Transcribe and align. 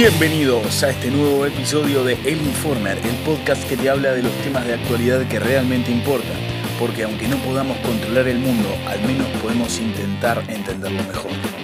Bienvenidos 0.00 0.82
a 0.82 0.88
este 0.88 1.10
nuevo 1.10 1.44
episodio 1.44 2.02
de 2.02 2.14
El 2.24 2.40
Informer, 2.40 2.96
el 2.96 3.14
podcast 3.16 3.68
que 3.68 3.76
te 3.76 3.90
habla 3.90 4.12
de 4.12 4.22
los 4.22 4.32
temas 4.36 4.66
de 4.66 4.72
actualidad 4.72 5.28
que 5.28 5.38
realmente 5.38 5.92
importan, 5.92 6.38
porque 6.78 7.04
aunque 7.04 7.28
no 7.28 7.36
podamos 7.36 7.76
controlar 7.80 8.26
el 8.26 8.38
mundo, 8.38 8.70
al 8.88 9.02
menos 9.02 9.26
podemos 9.42 9.78
intentar 9.78 10.42
entenderlo 10.48 11.02
mejor. 11.02 11.59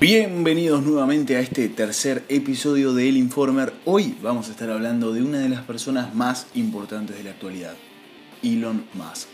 Bienvenidos 0.00 0.84
nuevamente 0.84 1.34
a 1.34 1.40
este 1.40 1.68
tercer 1.68 2.22
episodio 2.28 2.94
de 2.94 3.08
El 3.08 3.16
Informer. 3.16 3.72
Hoy 3.84 4.16
vamos 4.22 4.46
a 4.46 4.52
estar 4.52 4.70
hablando 4.70 5.12
de 5.12 5.24
una 5.24 5.40
de 5.40 5.48
las 5.48 5.64
personas 5.64 6.14
más 6.14 6.46
importantes 6.54 7.16
de 7.16 7.24
la 7.24 7.30
actualidad, 7.30 7.74
Elon 8.44 8.84
Musk. 8.94 9.26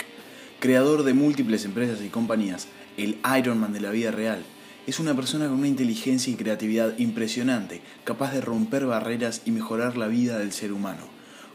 Creador 0.60 1.02
de 1.02 1.12
múltiples 1.12 1.66
empresas 1.66 2.00
y 2.00 2.08
compañías, 2.08 2.68
el 2.96 3.18
Iron 3.38 3.60
Man 3.60 3.74
de 3.74 3.82
la 3.82 3.90
vida 3.90 4.10
real. 4.10 4.42
Es 4.86 5.00
una 5.00 5.14
persona 5.14 5.48
con 5.48 5.58
una 5.58 5.68
inteligencia 5.68 6.32
y 6.32 6.36
creatividad 6.36 6.96
impresionante, 6.96 7.82
capaz 8.04 8.32
de 8.32 8.40
romper 8.40 8.86
barreras 8.86 9.42
y 9.44 9.50
mejorar 9.50 9.98
la 9.98 10.06
vida 10.06 10.38
del 10.38 10.52
ser 10.52 10.72
humano. 10.72 11.02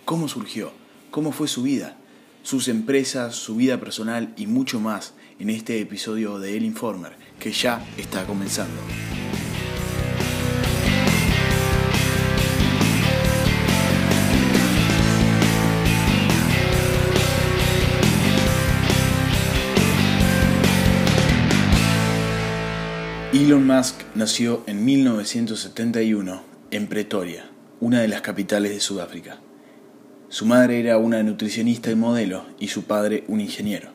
¿Cómo 0.06 0.28
surgió? 0.28 0.72
¿Cómo 1.10 1.32
fue 1.32 1.48
su 1.48 1.64
vida? 1.64 1.98
Sus 2.44 2.68
empresas, 2.68 3.34
su 3.34 3.56
vida 3.56 3.80
personal 3.80 4.36
y 4.38 4.46
mucho 4.46 4.80
más 4.80 5.16
en 5.40 5.50
este 5.50 5.82
episodio 5.82 6.38
de 6.38 6.58
El 6.58 6.64
Informer, 6.64 7.14
que 7.40 7.52
ya 7.52 7.82
está 7.98 8.26
comenzando. 8.26 8.82
Elon 23.32 23.66
Musk 23.66 23.96
nació 24.16 24.64
en 24.68 24.84
1971 24.84 26.42
en 26.72 26.88
Pretoria, 26.88 27.46
una 27.80 28.02
de 28.02 28.08
las 28.08 28.22
capitales 28.22 28.72
de 28.72 28.80
Sudáfrica. 28.80 29.40
Su 30.30 30.46
madre 30.46 30.80
era 30.80 30.98
una 30.98 31.24
nutricionista 31.24 31.90
y 31.90 31.96
modelo 31.96 32.46
y 32.60 32.68
su 32.68 32.84
padre 32.84 33.24
un 33.28 33.40
ingeniero. 33.40 33.92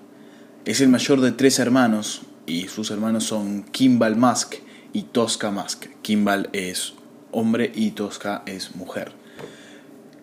Es 0.65 0.81
el 0.81 0.89
mayor 0.89 1.21
de 1.21 1.33
tres 1.33 1.59
hermanos 1.59 2.23
y 2.47 2.69
sus 2.69 2.91
hermanos 2.91 3.25
son 3.25 3.65
Kimball 3.65 4.17
Musk 4.17 4.57
y 4.93 5.03
Tosca 5.03 5.51
Musk. 5.51 5.87
Kimball 6.03 6.49
es 6.53 6.95
hombre 7.31 7.71
y 7.75 7.91
Tosca 7.93 8.43
es 8.47 8.77
mujer. 8.77 9.13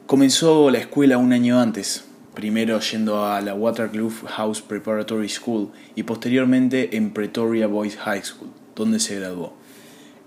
Comenzó 0.07 0.69
la 0.71 0.79
escuela 0.79 1.17
un 1.17 1.33
año 1.33 1.59
antes, 1.59 2.05
primero 2.33 2.79
yendo 2.79 3.25
a 3.25 3.41
la 3.41 3.53
Waterkloof 3.53 4.25
House 4.25 4.61
Preparatory 4.61 5.29
School 5.29 5.71
y 5.95 6.03
posteriormente 6.03 6.97
en 6.97 7.11
Pretoria 7.11 7.67
Boys 7.67 7.97
High 7.97 8.23
School, 8.23 8.51
donde 8.75 8.99
se 8.99 9.19
graduó. 9.19 9.53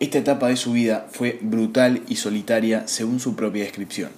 Esta 0.01 0.19
etapa 0.19 0.49
de 0.49 0.57
su 0.57 0.73
vida 0.73 1.07
fue 1.11 1.39
brutal 1.41 2.03
y 2.09 2.17
solitaria 2.17 2.89
según 2.89 3.21
su 3.21 3.37
propia 3.37 3.65
descripción. 3.65 4.11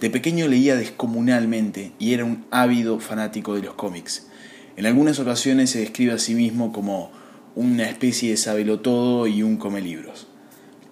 De 0.00 0.10
pequeño 0.10 0.46
leía 0.46 0.76
descomunalmente 0.76 1.92
y 1.98 2.12
era 2.14 2.24
un 2.24 2.44
ávido 2.50 3.00
fanático 3.00 3.54
de 3.54 3.62
los 3.62 3.74
cómics. 3.74 4.28
En 4.76 4.84
algunas 4.84 5.18
ocasiones 5.18 5.70
se 5.70 5.78
describe 5.78 6.12
a 6.12 6.18
sí 6.18 6.34
mismo 6.34 6.70
como 6.70 7.10
una 7.54 7.88
especie 7.88 8.30
de 8.30 8.36
sabelotodo 8.36 9.26
y 9.26 9.42
un 9.42 9.56
come 9.56 9.80
libros. 9.80 10.26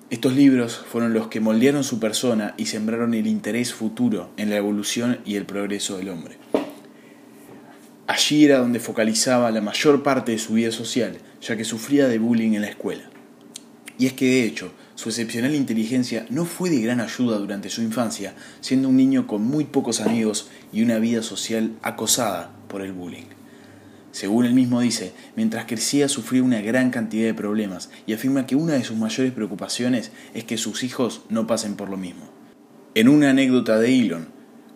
Estos 0.08 0.34
libros 0.34 0.82
fueron 0.90 1.12
los 1.12 1.26
que 1.26 1.40
moldearon 1.40 1.84
su 1.84 2.00
persona 2.00 2.54
y 2.56 2.64
sembraron 2.64 3.12
el 3.12 3.26
interés 3.26 3.74
futuro 3.74 4.30
en 4.38 4.48
la 4.48 4.56
evolución 4.56 5.18
y 5.26 5.36
el 5.36 5.44
progreso 5.44 5.98
del 5.98 6.08
hombre. 6.08 6.38
Allí 8.06 8.46
era 8.46 8.58
donde 8.58 8.80
focalizaba 8.80 9.50
la 9.50 9.60
mayor 9.60 10.02
parte 10.02 10.32
de 10.32 10.38
su 10.38 10.54
vida 10.54 10.70
social, 10.72 11.18
ya 11.42 11.56
que 11.58 11.64
sufría 11.64 12.08
de 12.08 12.18
bullying 12.18 12.52
en 12.52 12.62
la 12.62 12.68
escuela. 12.68 13.10
Y 13.98 14.06
es 14.06 14.14
que 14.14 14.24
de 14.24 14.44
hecho, 14.44 14.72
su 14.94 15.10
excepcional 15.10 15.54
inteligencia 15.54 16.24
no 16.30 16.46
fue 16.46 16.70
de 16.70 16.80
gran 16.80 17.00
ayuda 17.00 17.36
durante 17.38 17.68
su 17.68 17.82
infancia, 17.82 18.34
siendo 18.60 18.88
un 18.88 18.96
niño 18.96 19.26
con 19.26 19.42
muy 19.42 19.64
pocos 19.64 20.00
amigos 20.00 20.48
y 20.72 20.82
una 20.82 20.98
vida 20.98 21.22
social 21.22 21.72
acosada 21.82 22.50
por 22.68 22.80
el 22.80 22.92
bullying. 22.92 23.43
Según 24.14 24.44
él 24.44 24.54
mismo 24.54 24.80
dice, 24.80 25.12
mientras 25.34 25.64
crecía 25.64 26.08
sufría 26.08 26.44
una 26.44 26.60
gran 26.60 26.92
cantidad 26.92 27.26
de 27.26 27.34
problemas 27.34 27.90
y 28.06 28.12
afirma 28.12 28.46
que 28.46 28.54
una 28.54 28.74
de 28.74 28.84
sus 28.84 28.96
mayores 28.96 29.32
preocupaciones 29.32 30.12
es 30.34 30.44
que 30.44 30.56
sus 30.56 30.84
hijos 30.84 31.22
no 31.30 31.48
pasen 31.48 31.74
por 31.74 31.88
lo 31.88 31.96
mismo. 31.96 32.22
En 32.94 33.08
una 33.08 33.30
anécdota 33.30 33.76
de 33.76 33.92
Elon, 33.98 34.28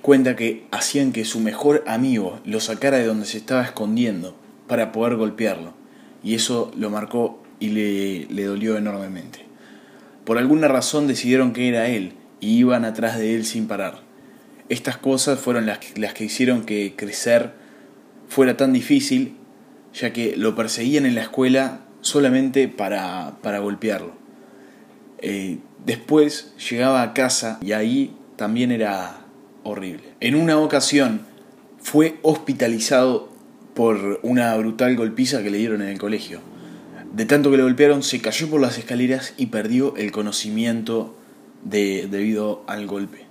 cuenta 0.03 0.34
que 0.34 0.66
hacían 0.72 1.12
que 1.12 1.25
su 1.25 1.38
mejor 1.38 1.84
amigo 1.87 2.41
lo 2.44 2.59
sacara 2.59 2.97
de 2.97 3.06
donde 3.06 3.27
se 3.27 3.38
estaba 3.38 3.62
escondiendo 3.62 4.37
para 4.66 4.91
poder 4.91 5.15
golpearlo, 5.15 5.72
y 6.25 6.34
eso 6.34 6.72
lo 6.77 6.91
marcó 6.91 7.41
y 7.60 7.69
le, 7.69 8.27
le 8.27 8.43
dolió 8.43 8.77
enormemente. 8.77 9.47
Por 10.25 10.38
alguna 10.38 10.66
razón 10.66 11.06
decidieron 11.06 11.53
que 11.53 11.69
era 11.69 11.87
él 11.87 12.15
y 12.41 12.56
iban 12.56 12.84
atrás 12.84 13.16
de 13.21 13.37
él 13.37 13.44
sin 13.44 13.69
parar. 13.69 14.00
Estas 14.69 14.97
cosas 14.97 15.38
fueron 15.38 15.65
las 15.65 15.78
las 15.97 16.12
que 16.12 16.25
hicieron 16.25 16.65
que 16.65 16.94
crecer 16.97 17.68
fuera 18.28 18.56
tan 18.56 18.72
difícil, 18.72 19.37
ya 19.94 20.12
que 20.12 20.37
lo 20.37 20.55
perseguían 20.55 21.06
en 21.06 21.15
la 21.15 21.22
escuela 21.22 21.81
solamente 22.00 22.69
para, 22.69 23.39
para 23.43 23.59
golpearlo. 23.59 24.12
Eh, 25.21 25.59
después 25.84 26.55
llegaba 26.71 27.03
a 27.03 27.12
casa 27.12 27.59
y 27.61 27.72
ahí 27.72 28.15
también 28.37 28.71
era 28.71 29.27
horrible. 29.65 30.05
En 30.21 30.34
una 30.34 30.59
ocasión 30.59 31.22
fue 31.78 32.19
hospitalizado 32.22 33.28
por 33.75 34.21
una 34.22 34.55
brutal 34.56 34.97
golpiza 34.97 35.43
que 35.43 35.50
le 35.50 35.59
dieron 35.59 35.83
en 35.83 35.89
el 35.89 35.99
colegio. 35.99 36.41
De 37.12 37.25
tanto 37.25 37.50
que 37.50 37.56
le 37.56 37.62
golpearon, 37.62 38.03
se 38.03 38.21
cayó 38.21 38.49
por 38.50 38.60
las 38.60 38.78
escaleras 38.78 39.34
y 39.37 39.47
perdió 39.47 39.97
el 39.97 40.12
conocimiento 40.12 41.16
de, 41.65 42.06
debido 42.10 42.65
al 42.66 42.87
golpe. 42.87 43.27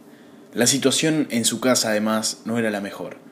La 0.54 0.68
situación 0.68 1.28
en 1.30 1.46
su 1.46 1.60
casa 1.60 1.90
además 1.90 2.42
no 2.46 2.58
era 2.58 2.72
la 2.72 2.82
mejor. 2.82 3.27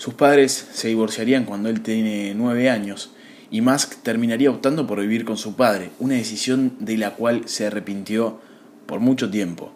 Sus 0.00 0.14
padres 0.14 0.66
se 0.72 0.88
divorciarían 0.88 1.44
cuando 1.44 1.68
él 1.68 1.82
tiene 1.82 2.32
nueve 2.34 2.70
años 2.70 3.10
y 3.50 3.60
Musk 3.60 4.02
terminaría 4.02 4.50
optando 4.50 4.86
por 4.86 4.98
vivir 4.98 5.26
con 5.26 5.36
su 5.36 5.56
padre, 5.56 5.90
una 5.98 6.14
decisión 6.14 6.72
de 6.78 6.96
la 6.96 7.10
cual 7.10 7.42
se 7.44 7.66
arrepintió 7.66 8.40
por 8.86 9.00
mucho 9.00 9.30
tiempo. 9.30 9.72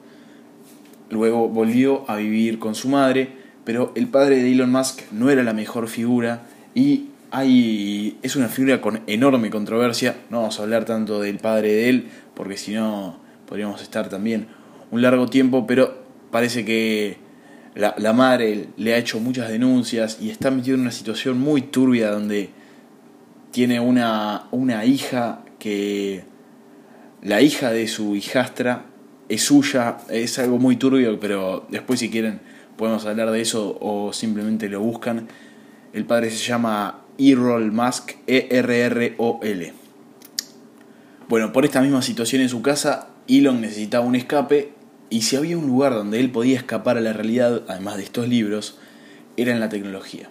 Luego 1.10 1.50
volvió 1.50 2.10
a 2.10 2.16
vivir 2.16 2.58
con 2.58 2.74
su 2.74 2.88
madre, 2.88 3.32
pero 3.66 3.92
el 3.96 4.08
padre 4.08 4.36
de 4.36 4.50
Elon 4.50 4.72
Musk 4.72 5.02
no 5.12 5.28
era 5.28 5.42
la 5.42 5.52
mejor 5.52 5.88
figura 5.88 6.46
y 6.74 7.08
hay, 7.30 8.16
es 8.22 8.34
una 8.34 8.48
figura 8.48 8.80
con 8.80 9.02
enorme 9.06 9.50
controversia. 9.50 10.16
No 10.30 10.38
vamos 10.38 10.58
a 10.58 10.62
hablar 10.62 10.86
tanto 10.86 11.20
del 11.20 11.36
padre 11.36 11.70
de 11.70 11.90
él, 11.90 12.08
porque 12.32 12.56
si 12.56 12.72
no 12.72 13.18
podríamos 13.44 13.82
estar 13.82 14.08
también 14.08 14.46
un 14.90 15.02
largo 15.02 15.26
tiempo, 15.26 15.66
pero 15.66 16.02
parece 16.30 16.64
que 16.64 17.23
la, 17.74 18.12
madre 18.12 18.68
le 18.76 18.94
ha 18.94 18.98
hecho 18.98 19.18
muchas 19.18 19.48
denuncias 19.48 20.18
y 20.20 20.30
está 20.30 20.50
metido 20.50 20.76
en 20.76 20.82
una 20.82 20.92
situación 20.92 21.40
muy 21.40 21.62
turbia 21.62 22.10
donde 22.10 22.50
tiene 23.50 23.80
una, 23.80 24.46
una 24.52 24.84
hija 24.84 25.40
que 25.58 26.24
la 27.22 27.40
hija 27.40 27.72
de 27.72 27.88
su 27.88 28.14
hijastra 28.14 28.86
es 29.28 29.42
suya, 29.42 29.98
es 30.08 30.38
algo 30.38 30.58
muy 30.58 30.76
turbio, 30.76 31.18
pero 31.18 31.66
después 31.70 32.00
si 32.00 32.10
quieren 32.10 32.40
podemos 32.76 33.06
hablar 33.06 33.30
de 33.30 33.40
eso 33.40 33.76
o 33.80 34.12
simplemente 34.12 34.68
lo 34.68 34.80
buscan. 34.80 35.28
El 35.92 36.04
padre 36.04 36.30
se 36.30 36.44
llama 36.44 37.02
Errol 37.18 37.72
Musk, 37.72 38.12
E-R-R-O-L. 38.26 39.72
Bueno, 41.28 41.52
por 41.52 41.64
esta 41.64 41.80
misma 41.80 42.02
situación 42.02 42.42
en 42.42 42.48
su 42.48 42.62
casa, 42.62 43.08
Elon 43.28 43.60
necesitaba 43.60 44.04
un 44.04 44.16
escape 44.16 44.72
y 45.10 45.22
si 45.22 45.36
había 45.36 45.58
un 45.58 45.66
lugar 45.66 45.94
donde 45.94 46.20
él 46.20 46.30
podía 46.30 46.56
escapar 46.56 46.96
a 46.96 47.00
la 47.00 47.12
realidad, 47.12 47.62
además 47.68 47.96
de 47.96 48.04
estos 48.04 48.28
libros, 48.28 48.78
era 49.36 49.52
en 49.52 49.60
la 49.60 49.68
tecnología. 49.68 50.28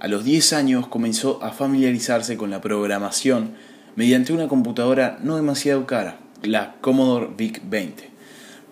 A 0.00 0.08
los 0.08 0.24
10 0.24 0.52
años 0.52 0.86
comenzó 0.86 1.42
a 1.42 1.52
familiarizarse 1.52 2.36
con 2.36 2.50
la 2.50 2.60
programación 2.60 3.54
mediante 3.96 4.32
una 4.32 4.48
computadora 4.48 5.18
no 5.22 5.36
demasiado 5.36 5.86
cara, 5.86 6.18
la 6.42 6.76
Commodore 6.80 7.30
VIC-20. 7.36 7.92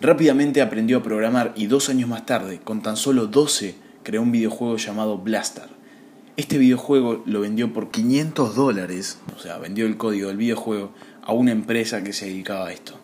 Rápidamente 0.01 0.61
aprendió 0.61 0.97
a 0.97 1.03
programar 1.03 1.53
y 1.55 1.67
dos 1.67 1.89
años 1.89 2.09
más 2.09 2.25
tarde, 2.25 2.59
con 2.63 2.81
tan 2.81 2.97
solo 2.97 3.27
12, 3.27 3.75
creó 4.03 4.21
un 4.21 4.31
videojuego 4.31 4.77
llamado 4.77 5.17
Blaster. 5.17 5.69
Este 6.35 6.57
videojuego 6.57 7.23
lo 7.25 7.41
vendió 7.41 7.73
por 7.73 7.89
500 7.89 8.55
dólares, 8.55 9.19
o 9.35 9.39
sea, 9.39 9.57
vendió 9.59 9.85
el 9.85 9.97
código 9.97 10.27
del 10.27 10.37
videojuego 10.37 10.91
a 11.21 11.33
una 11.33 11.51
empresa 11.51 12.03
que 12.03 12.11
se 12.11 12.25
dedicaba 12.25 12.67
a 12.67 12.73
esto. 12.73 13.02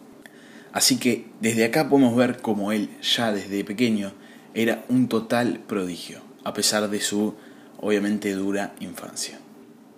Así 0.72 0.98
que 0.98 1.26
desde 1.42 1.66
acá 1.66 1.90
podemos 1.90 2.16
ver 2.16 2.38
cómo 2.42 2.72
él, 2.72 2.90
ya 3.02 3.32
desde 3.32 3.64
pequeño, 3.64 4.14
era 4.54 4.86
un 4.90 5.08
total 5.08 5.60
prodigio, 5.68 6.22
a 6.44 6.54
pesar 6.54 6.90
de 6.90 7.00
su 7.02 7.36
obviamente 7.78 8.34
dura 8.34 8.76
infancia. 8.80 9.40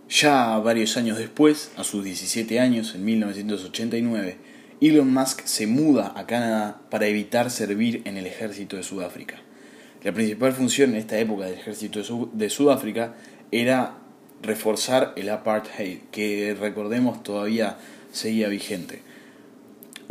Ya 0.10 0.58
varios 0.58 0.98
años 0.98 1.18
después, 1.18 1.72
a 1.78 1.84
sus 1.84 2.04
17 2.04 2.60
años, 2.60 2.96
en 2.96 3.06
1989, 3.06 4.38
Elon 4.82 5.14
Musk 5.14 5.46
se 5.46 5.68
muda 5.68 6.14
a 6.16 6.26
Canadá 6.26 6.82
para 6.90 7.08
evitar 7.08 7.50
servir 7.50 8.02
en 8.06 8.18
el 8.18 8.26
ejército 8.26 8.76
de 8.76 8.84
Sudáfrica. 8.84 9.38
La 10.04 10.12
principal 10.12 10.52
función 10.54 10.92
en 10.92 10.96
esta 10.98 11.20
época 11.20 11.46
del 11.46 11.54
ejército 11.54 12.30
de, 12.34 12.50
Sudáfrica 12.50 13.14
era 13.52 14.00
reforzar 14.42 15.14
el 15.16 15.30
apartheid, 15.30 16.00
que 16.12 16.58
recordemos 16.60 17.22
todavía 17.22 17.78
seguía 18.12 18.48
vigente. 18.48 19.04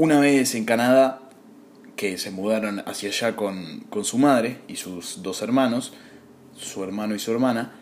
Una 0.02 0.19
vez 0.19 0.55
en 0.55 0.64
Canadá, 0.64 1.20
que 1.94 2.17
se 2.17 2.31
mudaron 2.31 2.82
hacia 2.87 3.11
allá 3.11 3.37
con, 3.37 3.81
con 3.91 4.06
su 4.06 4.17
madre 4.17 4.56
y 4.67 4.76
sus 4.76 5.23
dos 5.23 5.43
hermanos, 5.43 5.93
su 6.56 6.82
hermano 6.82 7.14
y 7.14 7.19
su 7.19 7.31
hermana, 7.31 7.73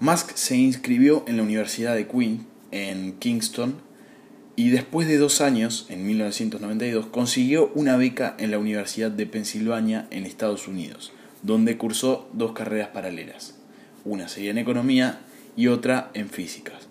Musk 0.00 0.34
se 0.34 0.56
inscribió 0.56 1.22
en 1.28 1.36
la 1.36 1.44
Universidad 1.44 1.94
de 1.94 2.08
Queen, 2.08 2.48
en 2.72 3.12
Kingston, 3.20 3.76
y 4.56 4.70
después 4.70 5.06
de 5.06 5.18
dos 5.18 5.40
años, 5.40 5.86
en 5.88 6.04
1992, 6.04 7.06
consiguió 7.12 7.70
una 7.76 7.96
beca 7.96 8.34
en 8.40 8.50
la 8.50 8.58
Universidad 8.58 9.12
de 9.12 9.26
Pensilvania 9.26 10.08
en 10.10 10.26
Estados 10.26 10.66
Unidos, 10.66 11.12
donde 11.44 11.78
cursó 11.78 12.28
dos 12.32 12.54
carreras 12.54 12.88
paralelas. 12.88 13.54
Una 14.04 14.26
sería 14.26 14.50
en 14.50 14.58
economía 14.58 15.20
y 15.56 15.68
otra 15.68 16.10
en 16.14 16.28
físicas. 16.28 16.88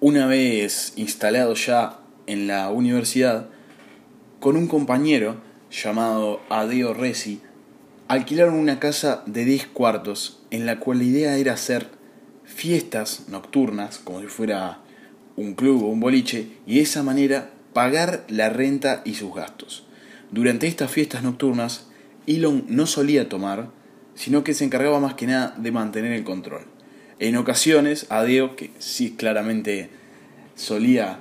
Una 0.00 0.26
vez 0.26 0.92
instalado 0.96 1.54
ya 1.54 2.00
en 2.26 2.46
la 2.46 2.70
universidad, 2.70 3.48
con 4.40 4.56
un 4.56 4.66
compañero 4.66 5.36
llamado 5.70 6.40
Adeo 6.48 6.94
Resi, 6.94 7.40
alquilaron 8.08 8.54
una 8.54 8.78
casa 8.78 9.22
de 9.26 9.44
10 9.44 9.66
cuartos 9.68 10.40
en 10.50 10.66
la 10.66 10.78
cual 10.78 10.98
la 10.98 11.04
idea 11.04 11.36
era 11.36 11.54
hacer 11.54 11.88
fiestas 12.44 13.28
nocturnas, 13.28 13.98
como 13.98 14.20
si 14.20 14.26
fuera 14.26 14.80
un 15.36 15.54
club 15.54 15.82
o 15.82 15.88
un 15.88 16.00
boliche 16.00 16.48
y 16.66 16.76
de 16.76 16.82
esa 16.82 17.02
manera 17.02 17.50
pagar 17.72 18.24
la 18.28 18.48
renta 18.48 19.02
y 19.04 19.14
sus 19.14 19.34
gastos. 19.34 19.84
Durante 20.30 20.66
estas 20.66 20.90
fiestas 20.90 21.22
nocturnas, 21.22 21.86
Elon 22.26 22.64
no 22.68 22.86
solía 22.86 23.28
tomar, 23.28 23.70
sino 24.14 24.44
que 24.44 24.54
se 24.54 24.64
encargaba 24.64 24.98
más 24.98 25.14
que 25.14 25.26
nada 25.26 25.54
de 25.58 25.72
mantener 25.72 26.12
el 26.12 26.24
control. 26.24 26.64
En 27.18 27.36
ocasiones, 27.36 28.06
Adeo, 28.10 28.56
que 28.56 28.70
sí 28.78 29.14
claramente 29.16 29.90
solía 30.54 31.20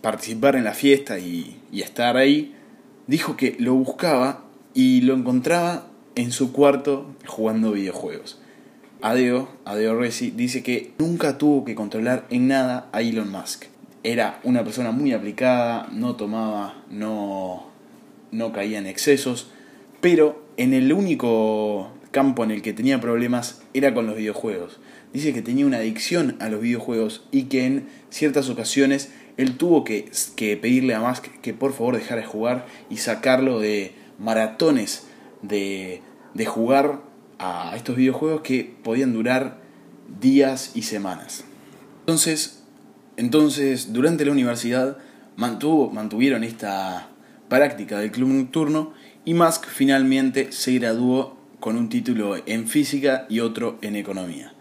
participar 0.00 0.56
en 0.56 0.64
la 0.64 0.74
fiesta 0.74 1.18
y, 1.18 1.55
y 1.72 1.82
estar 1.82 2.16
ahí, 2.16 2.54
dijo 3.06 3.36
que 3.36 3.56
lo 3.58 3.74
buscaba 3.74 4.44
y 4.74 5.00
lo 5.02 5.14
encontraba 5.14 5.88
en 6.14 6.32
su 6.32 6.52
cuarto 6.52 7.14
jugando 7.26 7.72
videojuegos. 7.72 8.40
Adeo, 9.02 9.48
Adeo 9.64 9.98
Resi, 9.98 10.30
dice 10.30 10.62
que 10.62 10.92
nunca 10.98 11.38
tuvo 11.38 11.64
que 11.64 11.74
controlar 11.74 12.26
en 12.30 12.48
nada 12.48 12.88
a 12.92 13.02
Elon 13.02 13.30
Musk. 13.30 13.64
Era 14.02 14.40
una 14.42 14.64
persona 14.64 14.90
muy 14.90 15.12
aplicada, 15.12 15.88
no 15.92 16.16
tomaba, 16.16 16.82
no, 16.90 17.66
no 18.30 18.52
caía 18.52 18.78
en 18.78 18.86
excesos, 18.86 19.48
pero 20.00 20.44
en 20.56 20.72
el 20.72 20.92
único 20.92 21.90
campo 22.10 22.44
en 22.44 22.50
el 22.50 22.62
que 22.62 22.72
tenía 22.72 23.00
problemas 23.00 23.60
era 23.74 23.92
con 23.92 24.06
los 24.06 24.16
videojuegos. 24.16 24.80
Dice 25.12 25.32
que 25.32 25.42
tenía 25.42 25.66
una 25.66 25.78
adicción 25.78 26.36
a 26.40 26.48
los 26.48 26.60
videojuegos 26.60 27.24
y 27.30 27.44
que 27.44 27.66
en 27.66 27.88
ciertas 28.10 28.48
ocasiones 28.48 29.10
él 29.36 29.56
tuvo 29.56 29.84
que, 29.84 30.10
que 30.34 30.56
pedirle 30.56 30.94
a 30.94 31.00
Musk 31.00 31.26
que 31.42 31.54
por 31.54 31.72
favor 31.72 31.96
dejara 31.96 32.22
de 32.22 32.26
jugar 32.26 32.66
y 32.90 32.98
sacarlo 32.98 33.60
de 33.60 33.94
maratones 34.18 35.06
de, 35.42 36.02
de 36.34 36.46
jugar 36.46 37.00
a 37.38 37.74
estos 37.76 37.96
videojuegos 37.96 38.40
que 38.40 38.76
podían 38.82 39.12
durar 39.12 39.58
días 40.20 40.72
y 40.74 40.82
semanas. 40.82 41.44
Entonces, 42.00 42.62
entonces 43.16 43.92
durante 43.92 44.24
la 44.24 44.32
universidad 44.32 44.98
mantuvo, 45.36 45.90
mantuvieron 45.90 46.44
esta 46.44 47.08
práctica 47.48 47.98
del 47.98 48.10
club 48.10 48.28
nocturno 48.28 48.94
y 49.24 49.34
Musk 49.34 49.66
finalmente 49.66 50.52
se 50.52 50.78
graduó 50.78 51.36
con 51.60 51.76
un 51.76 51.88
título 51.88 52.36
en 52.46 52.68
física 52.68 53.26
y 53.28 53.40
otro 53.40 53.78
en 53.82 53.96
economía. 53.96 54.52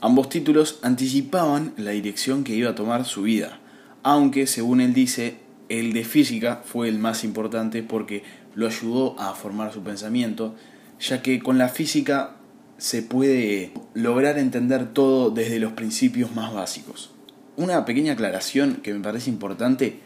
Ambos 0.00 0.28
títulos 0.28 0.80
anticipaban 0.82 1.72
la 1.76 1.92
dirección 1.92 2.42
que 2.42 2.54
iba 2.54 2.70
a 2.70 2.74
tomar 2.74 3.04
su 3.04 3.22
vida, 3.22 3.60
aunque 4.02 4.46
según 4.46 4.80
él 4.80 4.94
dice, 4.94 5.36
el 5.68 5.92
de 5.92 6.04
física 6.04 6.62
fue 6.64 6.88
el 6.88 6.98
más 6.98 7.24
importante 7.24 7.82
porque 7.82 8.22
lo 8.54 8.66
ayudó 8.66 9.18
a 9.18 9.34
formar 9.34 9.72
su 9.72 9.82
pensamiento 9.82 10.54
ya 11.00 11.22
que 11.22 11.40
con 11.40 11.58
la 11.58 11.68
física 11.68 12.36
se 12.78 13.02
puede 13.02 13.72
lograr 13.94 14.38
entender 14.38 14.92
todo 14.92 15.30
desde 15.30 15.58
los 15.58 15.72
principios 15.72 16.34
más 16.34 16.52
básicos. 16.52 17.10
Una 17.56 17.84
pequeña 17.84 18.14
aclaración 18.14 18.76
que 18.82 18.94
me 18.94 19.00
parece 19.00 19.30
importante, 19.30 19.98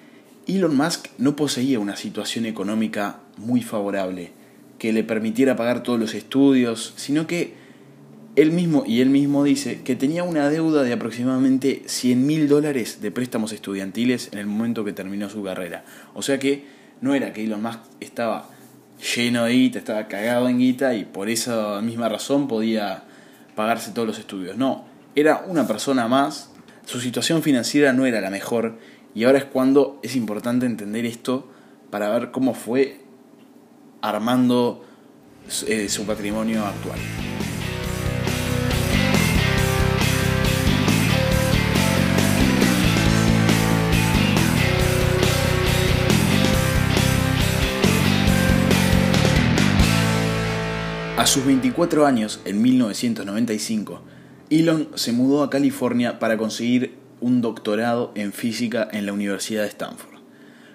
Elon 0.46 0.76
Musk 0.76 1.08
no 1.18 1.36
poseía 1.36 1.78
una 1.78 1.96
situación 1.96 2.46
económica 2.46 3.20
muy 3.36 3.62
favorable 3.62 4.32
que 4.78 4.92
le 4.92 5.04
permitiera 5.04 5.56
pagar 5.56 5.82
todos 5.82 5.98
los 5.98 6.14
estudios, 6.14 6.94
sino 6.96 7.26
que 7.26 7.54
él 8.36 8.52
mismo, 8.52 8.84
y 8.86 9.00
él 9.00 9.08
mismo 9.08 9.44
dice, 9.44 9.82
que 9.82 9.96
tenía 9.96 10.22
una 10.22 10.50
deuda 10.50 10.82
de 10.82 10.92
aproximadamente 10.92 11.82
100 11.86 12.26
mil 12.26 12.48
dólares 12.48 13.00
de 13.00 13.10
préstamos 13.10 13.52
estudiantiles 13.52 14.28
en 14.32 14.38
el 14.38 14.46
momento 14.46 14.84
que 14.84 14.92
terminó 14.92 15.30
su 15.30 15.42
carrera. 15.42 15.84
O 16.14 16.20
sea 16.20 16.38
que 16.38 16.64
no 17.00 17.14
era 17.14 17.32
que 17.32 17.44
Elon 17.44 17.62
Musk 17.62 17.80
estaba 18.00 18.50
lleno 19.16 19.44
de 19.44 19.52
guita, 19.52 19.78
estaba 19.78 20.06
cagado 20.06 20.48
en 20.48 20.58
guita 20.58 20.94
y 20.94 21.06
por 21.06 21.30
esa 21.30 21.80
misma 21.80 22.10
razón 22.10 22.46
podía 22.46 23.04
pagarse 23.54 23.92
todos 23.92 24.06
los 24.06 24.18
estudios. 24.18 24.56
No, 24.58 24.84
era 25.14 25.44
una 25.46 25.66
persona 25.66 26.06
más, 26.06 26.50
su 26.84 27.00
situación 27.00 27.42
financiera 27.42 27.94
no 27.94 28.04
era 28.04 28.20
la 28.20 28.30
mejor 28.30 28.78
y 29.14 29.24
ahora 29.24 29.38
es 29.38 29.44
cuando 29.44 29.98
es 30.02 30.14
importante 30.14 30.66
entender 30.66 31.06
esto 31.06 31.50
para 31.90 32.10
ver 32.10 32.30
cómo 32.32 32.52
fue 32.52 33.00
armando 34.02 34.84
eh, 35.66 35.88
su 35.88 36.04
patrimonio 36.04 36.66
actual. 36.66 36.98
A 51.26 51.28
sus 51.28 51.44
24 51.44 52.06
años, 52.06 52.38
en 52.44 52.62
1995, 52.62 54.00
Elon 54.48 54.88
se 54.94 55.10
mudó 55.10 55.42
a 55.42 55.50
California 55.50 56.20
para 56.20 56.38
conseguir 56.38 56.94
un 57.20 57.40
doctorado 57.40 58.12
en 58.14 58.32
física 58.32 58.86
en 58.92 59.06
la 59.06 59.12
Universidad 59.12 59.62
de 59.62 59.68
Stanford. 59.70 60.20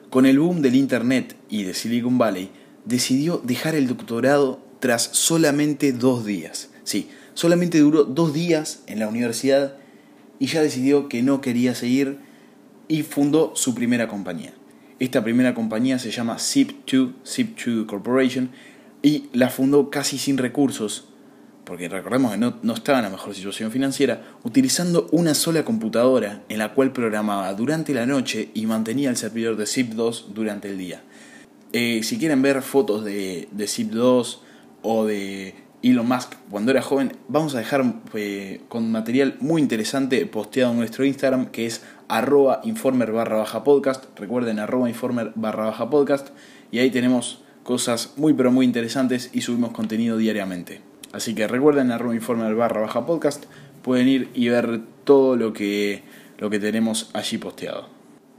Con 0.09 0.25
el 0.25 0.39
boom 0.39 0.62
del 0.62 0.75
Internet 0.75 1.38
y 1.50 1.63
de 1.63 1.74
Silicon 1.74 2.17
Valley, 2.17 2.50
decidió 2.84 3.38
dejar 3.38 3.75
el 3.75 3.88
doctorado 3.88 4.60
tras 4.81 5.03
solamente 5.13 5.93
dos 5.93 6.25
días. 6.25 6.70
Sí, 6.84 7.08
solamente 7.34 7.79
duró 7.79 8.03
dos 8.03 8.34
días 8.34 8.84
en 8.88 9.00
la 9.00 9.08
universidad 9.08 9.77
y 10.38 10.48
ya 10.48 10.62
decidió 10.62 11.08
que 11.08 11.24
no 11.24 11.39
quería 11.39 11.75
seguir 11.75 12.17
y 12.89 13.03
fundó 13.03 13.53
su 13.55 13.74
primera 13.74 14.10
compañía. 14.10 14.53
Esta 15.00 15.24
primera 15.24 15.53
compañía 15.53 15.98
se 15.98 16.12
llama 16.12 16.36
Zip2, 16.36 17.13
Zip2 17.25 17.86
Corporation, 17.86 18.51
y 19.01 19.29
la 19.34 19.50
fundó 19.50 19.89
casi 19.89 20.17
sin 20.17 20.38
recursos, 20.38 21.05
porque 21.65 21.89
recordemos 21.89 22.31
que 22.31 22.38
no, 22.38 22.58
no, 22.62 22.74
estaba 22.74 23.00
en 23.00 23.05
la 23.05 23.10
mejor 23.12 23.34
situación 23.34 23.72
financiera, 23.72 24.24
utilizando 24.43 25.08
una 25.12 25.34
sola 25.34 25.63
computadora 25.63 26.43
en 26.50 26.60
la 26.60 26.74
cual 26.74 26.91
programaba 26.91 27.53
durante 27.53 27.93
la 27.93 28.05
noche 28.05 28.50
y 28.53 28.65
mantenía 28.65 29.10
el 29.10 29.17
servidor 29.17 29.55
de 29.58 29.65
Zip2 29.65 30.27
durante 30.34 30.70
el 30.70 30.77
día. 30.77 31.01
Eh, 31.74 32.01
si 32.03 32.17
quieren 32.17 32.41
ver 32.41 32.62
fotos 32.62 33.05
de, 33.05 33.48
de 33.51 33.65
Zip2 33.65 34.39
o 34.81 35.05
de 35.05 35.55
Elon 35.84 36.08
Musk 36.08 36.34
cuando 36.50 36.72
era 36.72 36.81
joven, 36.81 37.13
vamos 37.27 37.55
a 37.55 37.60
dejar 37.60 37.84
eh, 38.13 38.62
con 38.67 38.91
material 38.91 39.38
muy 39.39 39.62
interesante 39.62 40.25
posteado 40.25 40.72
en 40.72 40.77
nuestro 40.77 41.05
Instagram 41.05 41.48
que 41.48 41.65
es 41.65 41.81
arroba 42.08 42.62
informer 42.65 43.12
barra 43.12 43.38
baja 43.38 43.63
podcast. 43.63 44.05
Recuerden 44.20 44.60
arroba 44.60 44.89
informer 44.89 45.31
barra 45.36 45.65
baja 45.65 45.89
podcast 45.89 46.29
y 46.72 46.79
ahí 46.79 46.91
tenemos 46.91 47.40
cosas 47.63 48.13
muy 48.18 48.34
pero 48.34 48.51
muy 48.51 48.65
interesantes 48.65 49.30
y 49.34 49.41
subimos 49.41 49.72
contenido 49.72 50.18
diariamente. 50.18 50.82
Así 51.12 51.36
que 51.36 51.48
recuerden 51.48 51.91
arroba 51.91 52.15
informe 52.15 52.53
barra 52.53 52.82
baja 52.82 53.06
podcast, 53.06 53.46
pueden 53.82 54.08
ir 54.08 54.30
y 54.34 54.50
ver 54.50 54.82
todo 55.03 55.36
lo 55.36 55.53
que, 55.53 56.03
lo 56.38 56.50
que 56.50 56.60
tenemos 56.60 57.10
allí 57.13 57.38
posteado. 57.38 57.89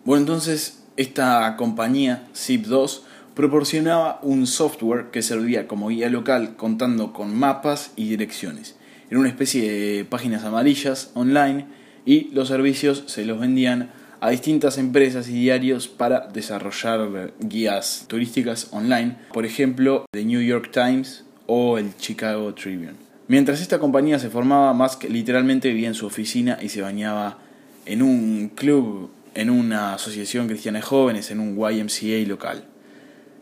Bueno, 0.04 0.20
entonces 0.22 0.84
esta 0.96 1.56
compañía 1.56 2.28
Zip2 2.34 3.02
proporcionaba 3.34 4.20
un 4.22 4.46
software 4.46 5.10
que 5.10 5.22
servía 5.22 5.66
como 5.66 5.88
guía 5.88 6.08
local 6.08 6.56
contando 6.56 7.12
con 7.12 7.34
mapas 7.34 7.92
y 7.96 8.08
direcciones. 8.08 8.76
Era 9.10 9.20
una 9.20 9.28
especie 9.28 9.70
de 9.70 10.04
páginas 10.04 10.44
amarillas 10.44 11.10
online 11.14 11.66
y 12.04 12.30
los 12.32 12.48
servicios 12.48 13.04
se 13.06 13.24
los 13.24 13.38
vendían 13.38 13.90
a 14.22 14.30
distintas 14.30 14.78
empresas 14.78 15.28
y 15.28 15.32
diarios 15.32 15.88
para 15.88 16.28
desarrollar 16.28 17.32
guías 17.40 18.04
turísticas 18.06 18.68
online, 18.70 19.16
por 19.32 19.44
ejemplo, 19.44 20.06
The 20.12 20.24
New 20.24 20.40
York 20.40 20.70
Times 20.72 21.24
o 21.46 21.76
el 21.76 21.96
Chicago 21.96 22.54
Tribune. 22.54 22.94
Mientras 23.26 23.60
esta 23.60 23.80
compañía 23.80 24.20
se 24.20 24.30
formaba, 24.30 24.72
Musk 24.74 25.10
literalmente 25.10 25.70
vivía 25.70 25.88
en 25.88 25.94
su 25.94 26.06
oficina 26.06 26.56
y 26.62 26.68
se 26.68 26.82
bañaba 26.82 27.38
en 27.84 28.00
un 28.00 28.52
club, 28.54 29.10
en 29.34 29.50
una 29.50 29.94
asociación 29.94 30.46
cristiana 30.46 30.78
de 30.78 30.84
jóvenes, 30.84 31.32
en 31.32 31.40
un 31.40 31.56
YMCA 31.56 32.24
local. 32.28 32.64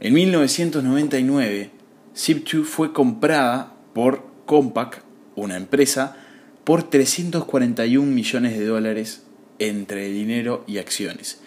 En 0.00 0.14
1999, 0.14 1.70
Zip2 2.16 2.64
fue 2.64 2.94
comprada 2.94 3.74
por 3.92 4.24
Compaq, 4.46 5.02
una 5.36 5.58
empresa, 5.58 6.16
por 6.64 6.84
341 6.84 8.10
millones 8.10 8.58
de 8.58 8.64
dólares 8.64 9.24
entre 9.60 10.08
dinero 10.08 10.64
y 10.66 10.78
acciones, 10.78 11.40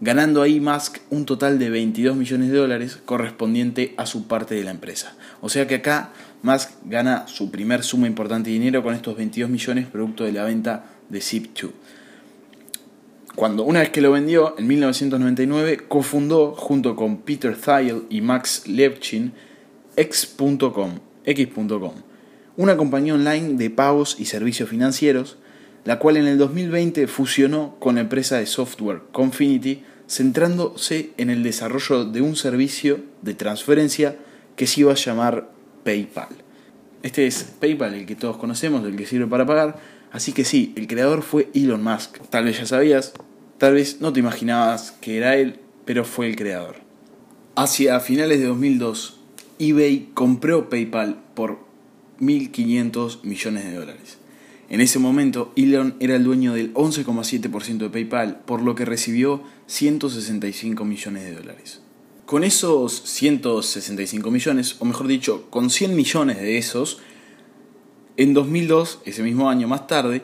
ganando 0.00 0.40
ahí 0.40 0.60
Musk 0.60 0.98
un 1.10 1.26
total 1.26 1.58
de 1.58 1.68
22 1.68 2.16
millones 2.16 2.50
de 2.50 2.56
dólares 2.56 2.98
correspondiente 3.04 3.92
a 3.98 4.06
su 4.06 4.26
parte 4.26 4.54
de 4.54 4.64
la 4.64 4.70
empresa. 4.70 5.14
O 5.42 5.50
sea 5.50 5.66
que 5.66 5.74
acá 5.74 6.12
Musk 6.42 6.70
gana 6.84 7.28
su 7.28 7.50
primer 7.50 7.82
suma 7.82 8.06
importante 8.06 8.48
de 8.48 8.54
dinero 8.54 8.82
con 8.82 8.94
estos 8.94 9.16
22 9.16 9.50
millones 9.50 9.86
producto 9.86 10.24
de 10.24 10.32
la 10.32 10.44
venta 10.44 10.86
de 11.10 11.18
Zip2. 11.18 11.70
Cuando 13.36 13.64
una 13.64 13.80
vez 13.80 13.90
que 13.90 14.00
lo 14.00 14.12
vendió, 14.12 14.54
en 14.56 14.66
1999, 14.66 15.88
cofundó 15.88 16.52
junto 16.52 16.96
con 16.96 17.18
Peter 17.18 17.54
Thiel 17.54 18.04
y 18.08 18.22
Max 18.22 18.66
Levchin 18.66 19.34
X.com, 19.94 21.00
X.com, 21.24 21.92
una 22.56 22.76
compañía 22.78 23.12
online 23.12 23.58
de 23.58 23.68
pagos 23.68 24.16
y 24.18 24.24
servicios 24.24 24.70
financieros, 24.70 25.36
la 25.86 25.98
cual 25.98 26.18
en 26.18 26.26
el 26.26 26.36
2020 26.36 27.06
fusionó 27.06 27.76
con 27.78 27.94
la 27.94 28.02
empresa 28.02 28.36
de 28.36 28.44
software 28.44 29.02
Confinity, 29.12 29.82
centrándose 30.06 31.12
en 31.16 31.30
el 31.30 31.42
desarrollo 31.42 32.04
de 32.04 32.20
un 32.20 32.36
servicio 32.36 33.00
de 33.22 33.32
transferencia 33.32 34.16
que 34.54 34.66
se 34.66 34.82
iba 34.82 34.92
a 34.92 34.96
llamar 34.96 35.50
PayPal. 35.84 36.28
Este 37.02 37.26
es 37.26 37.44
PayPal, 37.58 37.94
el 37.94 38.06
que 38.06 38.16
todos 38.16 38.36
conocemos, 38.36 38.84
el 38.84 38.96
que 38.96 39.06
sirve 39.06 39.26
para 39.26 39.46
pagar, 39.46 39.80
Así 40.16 40.32
que 40.32 40.46
sí, 40.46 40.72
el 40.76 40.86
creador 40.86 41.22
fue 41.22 41.50
Elon 41.52 41.82
Musk. 41.82 42.20
Tal 42.30 42.44
vez 42.44 42.58
ya 42.58 42.64
sabías, 42.64 43.12
tal 43.58 43.74
vez 43.74 44.00
no 44.00 44.14
te 44.14 44.20
imaginabas 44.20 44.92
que 44.92 45.18
era 45.18 45.36
él, 45.36 45.60
pero 45.84 46.06
fue 46.06 46.26
el 46.26 46.36
creador. 46.36 46.76
Hacia 47.54 48.00
finales 48.00 48.40
de 48.40 48.46
2002, 48.46 49.20
eBay 49.58 50.10
compró 50.14 50.70
PayPal 50.70 51.22
por 51.34 51.58
1.500 52.20 53.24
millones 53.24 53.64
de 53.64 53.74
dólares. 53.74 54.18
En 54.68 54.80
ese 54.80 54.98
momento, 54.98 55.52
Elon 55.54 55.94
era 56.00 56.16
el 56.16 56.24
dueño 56.24 56.54
del 56.54 56.74
11,7% 56.74 57.78
de 57.78 57.90
PayPal, 57.90 58.40
por 58.40 58.62
lo 58.62 58.74
que 58.74 58.84
recibió 58.84 59.42
165 59.66 60.84
millones 60.84 61.24
de 61.24 61.34
dólares. 61.34 61.82
Con 62.24 62.42
esos 62.42 62.92
165 63.04 64.30
millones, 64.32 64.76
o 64.80 64.84
mejor 64.84 65.06
dicho, 65.06 65.48
con 65.50 65.70
100 65.70 65.94
millones 65.94 66.38
de 66.38 66.58
esos, 66.58 66.98
en 68.16 68.34
2002, 68.34 69.00
ese 69.04 69.22
mismo 69.22 69.48
año 69.48 69.68
más 69.68 69.86
tarde, 69.86 70.22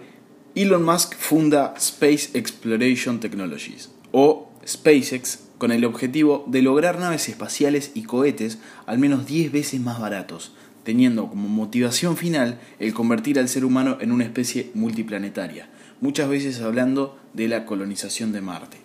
Elon 0.56 0.84
Musk 0.84 1.14
funda 1.14 1.74
Space 1.76 2.30
Exploration 2.36 3.20
Technologies, 3.20 3.90
o 4.10 4.50
SpaceX, 4.66 5.38
con 5.58 5.70
el 5.70 5.84
objetivo 5.84 6.44
de 6.48 6.62
lograr 6.62 6.98
naves 6.98 7.28
espaciales 7.28 7.92
y 7.94 8.02
cohetes 8.02 8.58
al 8.86 8.98
menos 8.98 9.26
10 9.26 9.52
veces 9.52 9.80
más 9.80 10.00
baratos, 10.00 10.52
teniendo 10.84 11.28
como 11.28 11.48
motivación 11.48 12.16
final 12.16 12.60
el 12.78 12.94
convertir 12.94 13.38
al 13.38 13.48
ser 13.48 13.64
humano 13.64 13.98
en 14.00 14.12
una 14.12 14.24
especie 14.24 14.70
multiplanetaria, 14.74 15.68
muchas 16.00 16.28
veces 16.28 16.60
hablando 16.60 17.18
de 17.34 17.48
la 17.48 17.64
colonización 17.66 18.32
de 18.32 18.40
Marte. 18.40 18.78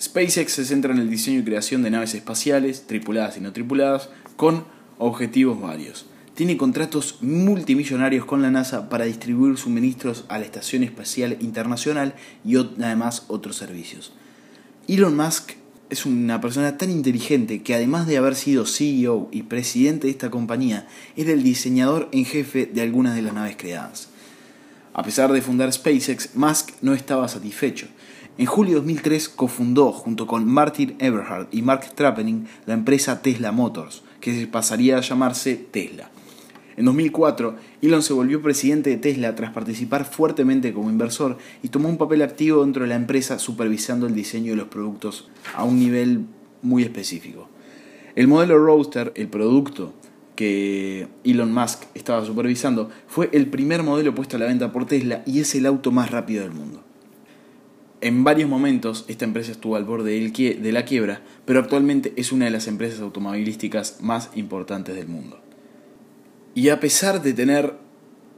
SpaceX 0.00 0.52
se 0.52 0.64
centra 0.64 0.92
en 0.92 0.98
el 0.98 1.10
diseño 1.10 1.40
y 1.40 1.44
creación 1.44 1.82
de 1.82 1.90
naves 1.90 2.14
espaciales, 2.14 2.86
tripuladas 2.86 3.36
y 3.36 3.40
no 3.40 3.52
tripuladas, 3.52 4.10
con 4.36 4.64
objetivos 4.98 5.60
varios 5.60 6.06
tiene 6.34 6.56
contratos 6.56 7.18
multimillonarios 7.22 8.24
con 8.24 8.42
la 8.42 8.50
NASA 8.50 8.88
para 8.88 9.04
distribuir 9.04 9.56
suministros 9.56 10.24
a 10.28 10.38
la 10.38 10.44
Estación 10.44 10.82
Espacial 10.82 11.36
Internacional 11.40 12.14
y 12.44 12.56
además 12.56 13.24
otros 13.28 13.56
servicios. 13.56 14.12
Elon 14.88 15.16
Musk 15.16 15.52
es 15.94 16.06
una 16.06 16.40
persona 16.40 16.76
tan 16.76 16.90
inteligente 16.90 17.62
que 17.62 17.74
además 17.74 18.06
de 18.06 18.18
haber 18.18 18.34
sido 18.34 18.66
CEO 18.66 19.28
y 19.30 19.44
presidente 19.44 20.08
de 20.08 20.10
esta 20.10 20.28
compañía, 20.28 20.88
era 21.16 21.32
el 21.32 21.42
diseñador 21.42 22.08
en 22.12 22.24
jefe 22.24 22.66
de 22.66 22.82
algunas 22.82 23.14
de 23.14 23.22
las 23.22 23.32
naves 23.32 23.56
creadas. 23.56 24.08
A 24.92 25.02
pesar 25.04 25.32
de 25.32 25.40
fundar 25.40 25.72
SpaceX, 25.72 26.34
Musk 26.34 26.70
no 26.82 26.94
estaba 26.94 27.28
satisfecho. 27.28 27.86
En 28.38 28.46
julio 28.46 28.74
de 28.74 28.80
2003 28.80 29.28
cofundó 29.28 29.92
junto 29.92 30.26
con 30.26 30.44
Martin 30.46 30.96
Eberhard 30.98 31.46
y 31.52 31.62
Mark 31.62 31.94
Trappening 31.94 32.44
la 32.66 32.74
empresa 32.74 33.22
Tesla 33.22 33.52
Motors, 33.52 34.02
que 34.20 34.46
pasaría 34.48 34.98
a 34.98 35.00
llamarse 35.00 35.54
Tesla. 35.54 36.10
En 36.76 36.86
2004, 36.86 37.56
Elon 37.82 38.02
se 38.02 38.12
volvió 38.12 38.42
presidente 38.42 38.90
de 38.90 38.96
Tesla 38.96 39.34
tras 39.34 39.52
participar 39.52 40.04
fuertemente 40.04 40.72
como 40.72 40.90
inversor 40.90 41.38
y 41.62 41.68
tomó 41.68 41.88
un 41.88 41.98
papel 41.98 42.22
activo 42.22 42.64
dentro 42.64 42.82
de 42.82 42.88
la 42.88 42.96
empresa 42.96 43.38
supervisando 43.38 44.06
el 44.06 44.14
diseño 44.14 44.52
de 44.52 44.56
los 44.56 44.68
productos 44.68 45.30
a 45.54 45.64
un 45.64 45.78
nivel 45.78 46.26
muy 46.62 46.82
específico. 46.82 47.48
El 48.16 48.26
modelo 48.26 48.58
Roadster, 48.58 49.12
el 49.14 49.28
producto 49.28 49.92
que 50.34 51.06
Elon 51.22 51.52
Musk 51.52 51.84
estaba 51.94 52.24
supervisando, 52.24 52.90
fue 53.06 53.30
el 53.32 53.46
primer 53.46 53.82
modelo 53.84 54.14
puesto 54.14 54.36
a 54.36 54.40
la 54.40 54.46
venta 54.46 54.72
por 54.72 54.86
Tesla 54.86 55.22
y 55.26 55.40
es 55.40 55.54
el 55.54 55.66
auto 55.66 55.92
más 55.92 56.10
rápido 56.10 56.42
del 56.42 56.52
mundo. 56.52 56.82
En 58.00 58.24
varios 58.24 58.50
momentos 58.50 59.04
esta 59.08 59.24
empresa 59.24 59.52
estuvo 59.52 59.76
al 59.76 59.84
borde 59.84 60.12
de 60.12 60.72
la 60.72 60.84
quiebra, 60.84 61.22
pero 61.44 61.60
actualmente 61.60 62.12
es 62.16 62.32
una 62.32 62.44
de 62.46 62.50
las 62.50 62.66
empresas 62.66 63.00
automovilísticas 63.00 63.98
más 64.00 64.30
importantes 64.34 64.94
del 64.94 65.08
mundo. 65.08 65.43
Y 66.54 66.68
a 66.68 66.78
pesar 66.80 67.22
de 67.22 67.32
tener 67.32 67.74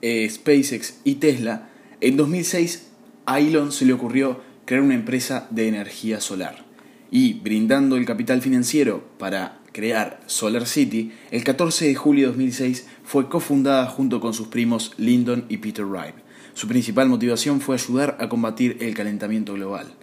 eh, 0.00 0.28
SpaceX 0.30 1.00
y 1.04 1.16
Tesla, 1.16 1.68
en 2.00 2.16
2006 2.16 2.88
a 3.26 3.40
Elon 3.40 3.73
se 3.73 3.85
le 3.85 3.92
ocurrió 3.92 4.40
crear 4.64 4.82
una 4.82 4.94
empresa 4.94 5.46
de 5.50 5.68
energía 5.68 6.20
solar. 6.20 6.64
Y 7.11 7.35
brindando 7.35 7.96
el 7.96 8.06
capital 8.06 8.40
financiero 8.40 9.04
para 9.18 9.61
crear 9.73 10.20
Solar 10.26 10.66
City, 10.66 11.12
el 11.30 11.44
14 11.44 11.87
de 11.87 11.94
julio 11.94 12.23
de 12.23 12.32
2006 12.32 12.87
fue 13.04 13.28
cofundada 13.28 13.87
junto 13.87 14.20
con 14.20 14.32
sus 14.32 14.49
primos 14.49 14.92
Lyndon 14.96 15.44
y 15.49 15.58
Peter 15.58 15.85
Wright. 15.85 16.14
Su 16.54 16.66
principal 16.66 17.11
motivación 17.11 17.61
fue 17.61 17.76
ayudar 17.76 18.16
a 18.18 18.30
combatir 18.30 18.78
el 18.80 18.94
calentamiento 18.94 19.52
global. 19.52 19.94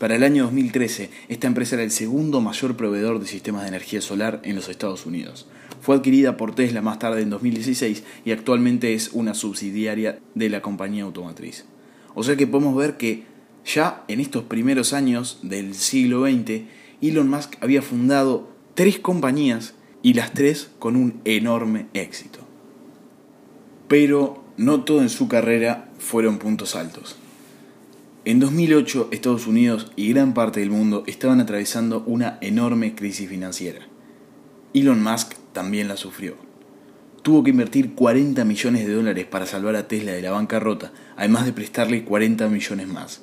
Para 0.00 0.16
el 0.16 0.22
año 0.22 0.44
2013, 0.44 1.10
esta 1.28 1.46
empresa 1.46 1.74
era 1.74 1.84
el 1.84 1.90
segundo 1.90 2.40
mayor 2.40 2.74
proveedor 2.74 3.20
de 3.20 3.26
sistemas 3.26 3.64
de 3.64 3.68
energía 3.68 4.00
solar 4.00 4.40
en 4.44 4.56
los 4.56 4.70
Estados 4.70 5.04
Unidos. 5.04 5.46
Fue 5.82 5.94
adquirida 5.94 6.38
por 6.38 6.54
Tesla 6.54 6.80
más 6.80 6.98
tarde 6.98 7.20
en 7.20 7.28
2016 7.28 8.02
y 8.24 8.32
actualmente 8.32 8.94
es 8.94 9.10
una 9.12 9.34
subsidiaria 9.34 10.18
de 10.34 10.48
la 10.48 10.62
compañía 10.62 11.04
automotriz. 11.04 11.66
O 12.14 12.22
sea 12.22 12.34
que 12.36 12.46
podemos 12.46 12.74
ver 12.74 12.96
que 12.96 13.24
ya 13.66 14.02
en 14.08 14.20
estos 14.20 14.44
primeros 14.44 14.94
años 14.94 15.38
del 15.42 15.74
siglo 15.74 16.22
XX, 16.22 16.62
Elon 17.02 17.28
Musk 17.28 17.56
había 17.60 17.82
fundado 17.82 18.48
tres 18.72 18.98
compañías 19.00 19.74
y 20.02 20.14
las 20.14 20.32
tres 20.32 20.70
con 20.78 20.96
un 20.96 21.20
enorme 21.26 21.88
éxito. 21.92 22.38
Pero 23.86 24.42
no 24.56 24.82
todo 24.82 25.02
en 25.02 25.10
su 25.10 25.28
carrera 25.28 25.90
fueron 25.98 26.38
puntos 26.38 26.74
altos. 26.74 27.19
En 28.26 28.38
2008 28.38 29.08
Estados 29.12 29.46
Unidos 29.46 29.90
y 29.96 30.10
gran 30.10 30.34
parte 30.34 30.60
del 30.60 30.68
mundo 30.68 31.04
estaban 31.06 31.40
atravesando 31.40 32.04
una 32.06 32.36
enorme 32.42 32.94
crisis 32.94 33.26
financiera. 33.30 33.80
Elon 34.74 35.02
Musk 35.02 35.36
también 35.54 35.88
la 35.88 35.96
sufrió. 35.96 36.36
Tuvo 37.22 37.42
que 37.42 37.48
invertir 37.48 37.94
40 37.94 38.44
millones 38.44 38.86
de 38.86 38.92
dólares 38.92 39.24
para 39.24 39.46
salvar 39.46 39.74
a 39.74 39.88
Tesla 39.88 40.12
de 40.12 40.20
la 40.20 40.32
bancarrota, 40.32 40.92
además 41.16 41.46
de 41.46 41.54
prestarle 41.54 42.04
40 42.04 42.48
millones 42.48 42.88
más. 42.88 43.22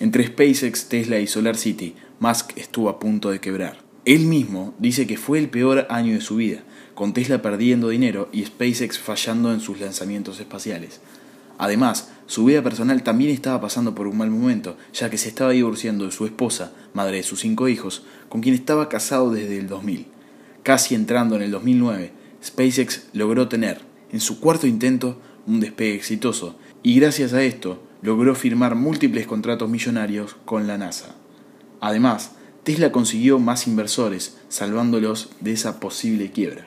Entre 0.00 0.26
SpaceX, 0.26 0.88
Tesla 0.88 1.18
y 1.18 1.26
SolarCity, 1.26 1.94
Musk 2.18 2.56
estuvo 2.56 2.88
a 2.88 2.98
punto 2.98 3.30
de 3.30 3.40
quebrar. 3.40 3.76
Él 4.06 4.20
mismo 4.20 4.72
dice 4.78 5.06
que 5.06 5.18
fue 5.18 5.38
el 5.40 5.50
peor 5.50 5.86
año 5.90 6.14
de 6.14 6.22
su 6.22 6.36
vida, 6.36 6.62
con 6.94 7.12
Tesla 7.12 7.42
perdiendo 7.42 7.90
dinero 7.90 8.30
y 8.32 8.46
SpaceX 8.46 8.98
fallando 8.98 9.52
en 9.52 9.60
sus 9.60 9.78
lanzamientos 9.78 10.40
espaciales. 10.40 11.02
Además, 11.58 12.10
su 12.26 12.44
vida 12.44 12.62
personal 12.62 13.02
también 13.02 13.30
estaba 13.30 13.60
pasando 13.60 13.94
por 13.94 14.06
un 14.06 14.16
mal 14.16 14.30
momento, 14.30 14.76
ya 14.94 15.10
que 15.10 15.18
se 15.18 15.28
estaba 15.28 15.50
divorciando 15.50 16.04
de 16.04 16.12
su 16.12 16.24
esposa, 16.24 16.72
madre 16.94 17.16
de 17.16 17.22
sus 17.24 17.40
cinco 17.40 17.68
hijos, 17.68 18.04
con 18.28 18.40
quien 18.40 18.54
estaba 18.54 18.88
casado 18.88 19.30
desde 19.30 19.58
el 19.58 19.68
2000. 19.68 20.06
Casi 20.62 20.94
entrando 20.94 21.36
en 21.36 21.42
el 21.42 21.50
2009, 21.50 22.12
SpaceX 22.44 23.08
logró 23.12 23.48
tener, 23.48 23.80
en 24.12 24.20
su 24.20 24.38
cuarto 24.40 24.66
intento, 24.66 25.20
un 25.46 25.60
despegue 25.60 25.94
exitoso, 25.94 26.56
y 26.82 27.00
gracias 27.00 27.32
a 27.32 27.42
esto 27.42 27.82
logró 28.02 28.34
firmar 28.34 28.76
múltiples 28.76 29.26
contratos 29.26 29.68
millonarios 29.68 30.36
con 30.44 30.66
la 30.66 30.78
NASA. 30.78 31.16
Además, 31.80 32.32
Tesla 32.62 32.92
consiguió 32.92 33.38
más 33.38 33.66
inversores, 33.66 34.36
salvándolos 34.48 35.30
de 35.40 35.52
esa 35.52 35.80
posible 35.80 36.30
quiebra. 36.30 36.66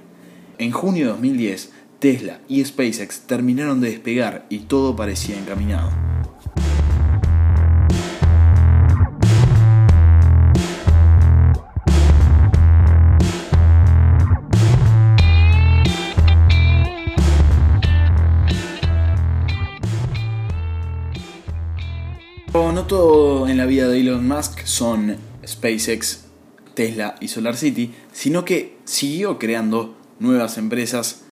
En 0.58 0.72
junio 0.72 1.06
de 1.06 1.12
2010, 1.12 1.72
Tesla 2.02 2.40
y 2.48 2.66
SpaceX 2.66 3.28
terminaron 3.28 3.80
de 3.80 3.92
despegar 3.92 4.48
y 4.50 4.62
todo 4.62 4.96
parecía 4.96 5.38
encaminado. 5.38 5.92
no 22.74 22.88
todo 22.88 23.48
en 23.48 23.58
la 23.58 23.68
vida 23.68 23.88
de 23.88 24.00
Elon 24.00 24.28
Musk 24.28 24.66
son 24.66 25.18
SpaceX, 25.46 26.26
Tesla 26.74 27.16
y 27.20 27.28
SolarCity, 27.28 27.94
sino 28.12 28.44
que 28.44 28.78
siguió 28.86 29.38
creando 29.38 29.96
nuevas 30.20 30.58
empresas 30.58 31.31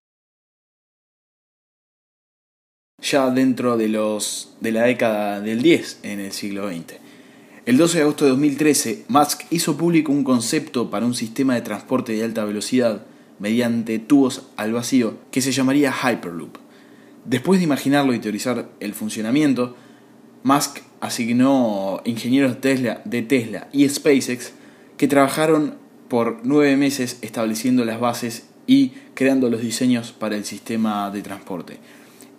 ya 3.10 3.30
dentro 3.30 3.76
de, 3.76 3.88
los, 3.88 4.54
de 4.60 4.72
la 4.72 4.84
década 4.84 5.40
del 5.40 5.62
10 5.62 6.00
en 6.04 6.20
el 6.20 6.32
siglo 6.32 6.68
XX. 6.68 6.94
El 7.66 7.76
12 7.76 7.98
de 7.98 8.02
agosto 8.02 8.24
de 8.24 8.30
2013, 8.30 9.04
Musk 9.08 9.42
hizo 9.50 9.76
público 9.76 10.12
un 10.12 10.24
concepto 10.24 10.90
para 10.90 11.06
un 11.06 11.14
sistema 11.14 11.54
de 11.54 11.60
transporte 11.60 12.12
de 12.12 12.24
alta 12.24 12.44
velocidad 12.44 13.04
mediante 13.38 13.98
tubos 13.98 14.46
al 14.56 14.72
vacío 14.72 15.18
que 15.30 15.40
se 15.40 15.52
llamaría 15.52 15.92
Hyperloop. 15.92 16.56
Después 17.24 17.60
de 17.60 17.64
imaginarlo 17.64 18.14
y 18.14 18.18
teorizar 18.18 18.70
el 18.80 18.94
funcionamiento, 18.94 19.76
Musk 20.42 20.78
asignó 21.00 22.00
ingenieros 22.04 22.60
Tesla, 22.60 23.02
de 23.04 23.22
Tesla 23.22 23.68
y 23.72 23.88
SpaceX 23.88 24.52
que 24.96 25.08
trabajaron 25.08 25.74
por 26.08 26.40
nueve 26.44 26.76
meses 26.76 27.18
estableciendo 27.22 27.84
las 27.84 28.00
bases 28.00 28.46
y 28.66 28.92
creando 29.14 29.50
los 29.50 29.62
diseños 29.62 30.12
para 30.12 30.36
el 30.36 30.44
sistema 30.44 31.10
de 31.10 31.22
transporte. 31.22 31.78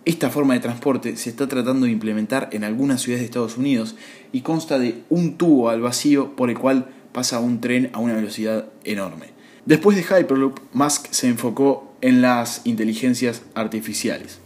Esta 0.03 0.31
forma 0.31 0.55
de 0.55 0.61
transporte 0.61 1.15
se 1.15 1.29
está 1.29 1.47
tratando 1.47 1.85
de 1.85 1.91
implementar 1.91 2.49
en 2.53 2.63
algunas 2.63 3.01
ciudades 3.01 3.21
de 3.21 3.25
Estados 3.25 3.57
Unidos 3.57 3.95
y 4.31 4.41
consta 4.41 4.79
de 4.79 5.03
un 5.09 5.37
tubo 5.37 5.69
al 5.69 5.81
vacío 5.81 6.35
por 6.35 6.49
el 6.49 6.57
cual 6.57 6.89
pasa 7.11 7.39
un 7.39 7.61
tren 7.61 7.91
a 7.93 7.99
una 7.99 8.15
velocidad 8.15 8.65
enorme. 8.83 9.27
Después 9.65 9.95
de 9.95 10.01
Hyperloop, 10.03 10.59
Musk 10.73 11.11
se 11.11 11.27
enfocó 11.27 11.93
en 12.01 12.23
las 12.23 12.61
inteligencias 12.63 13.43
artificiales. 13.53 14.39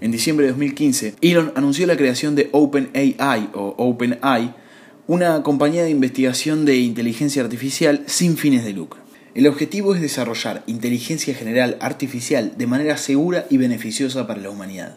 En 0.00 0.10
diciembre 0.10 0.46
de 0.46 0.52
2015, 0.52 1.14
Elon 1.20 1.52
anunció 1.54 1.86
la 1.86 1.96
creación 1.96 2.34
de 2.34 2.48
OpenAI 2.50 3.50
o 3.54 3.74
OpenAI, 3.78 4.54
una 5.06 5.44
compañía 5.44 5.84
de 5.84 5.90
investigación 5.90 6.64
de 6.64 6.78
inteligencia 6.78 7.42
artificial 7.44 8.02
sin 8.06 8.36
fines 8.36 8.64
de 8.64 8.72
lucro. 8.72 9.05
El 9.36 9.46
objetivo 9.48 9.94
es 9.94 10.00
desarrollar 10.00 10.62
inteligencia 10.66 11.34
general 11.34 11.76
artificial 11.80 12.54
de 12.56 12.66
manera 12.66 12.96
segura 12.96 13.44
y 13.50 13.58
beneficiosa 13.58 14.26
para 14.26 14.40
la 14.40 14.48
humanidad, 14.48 14.96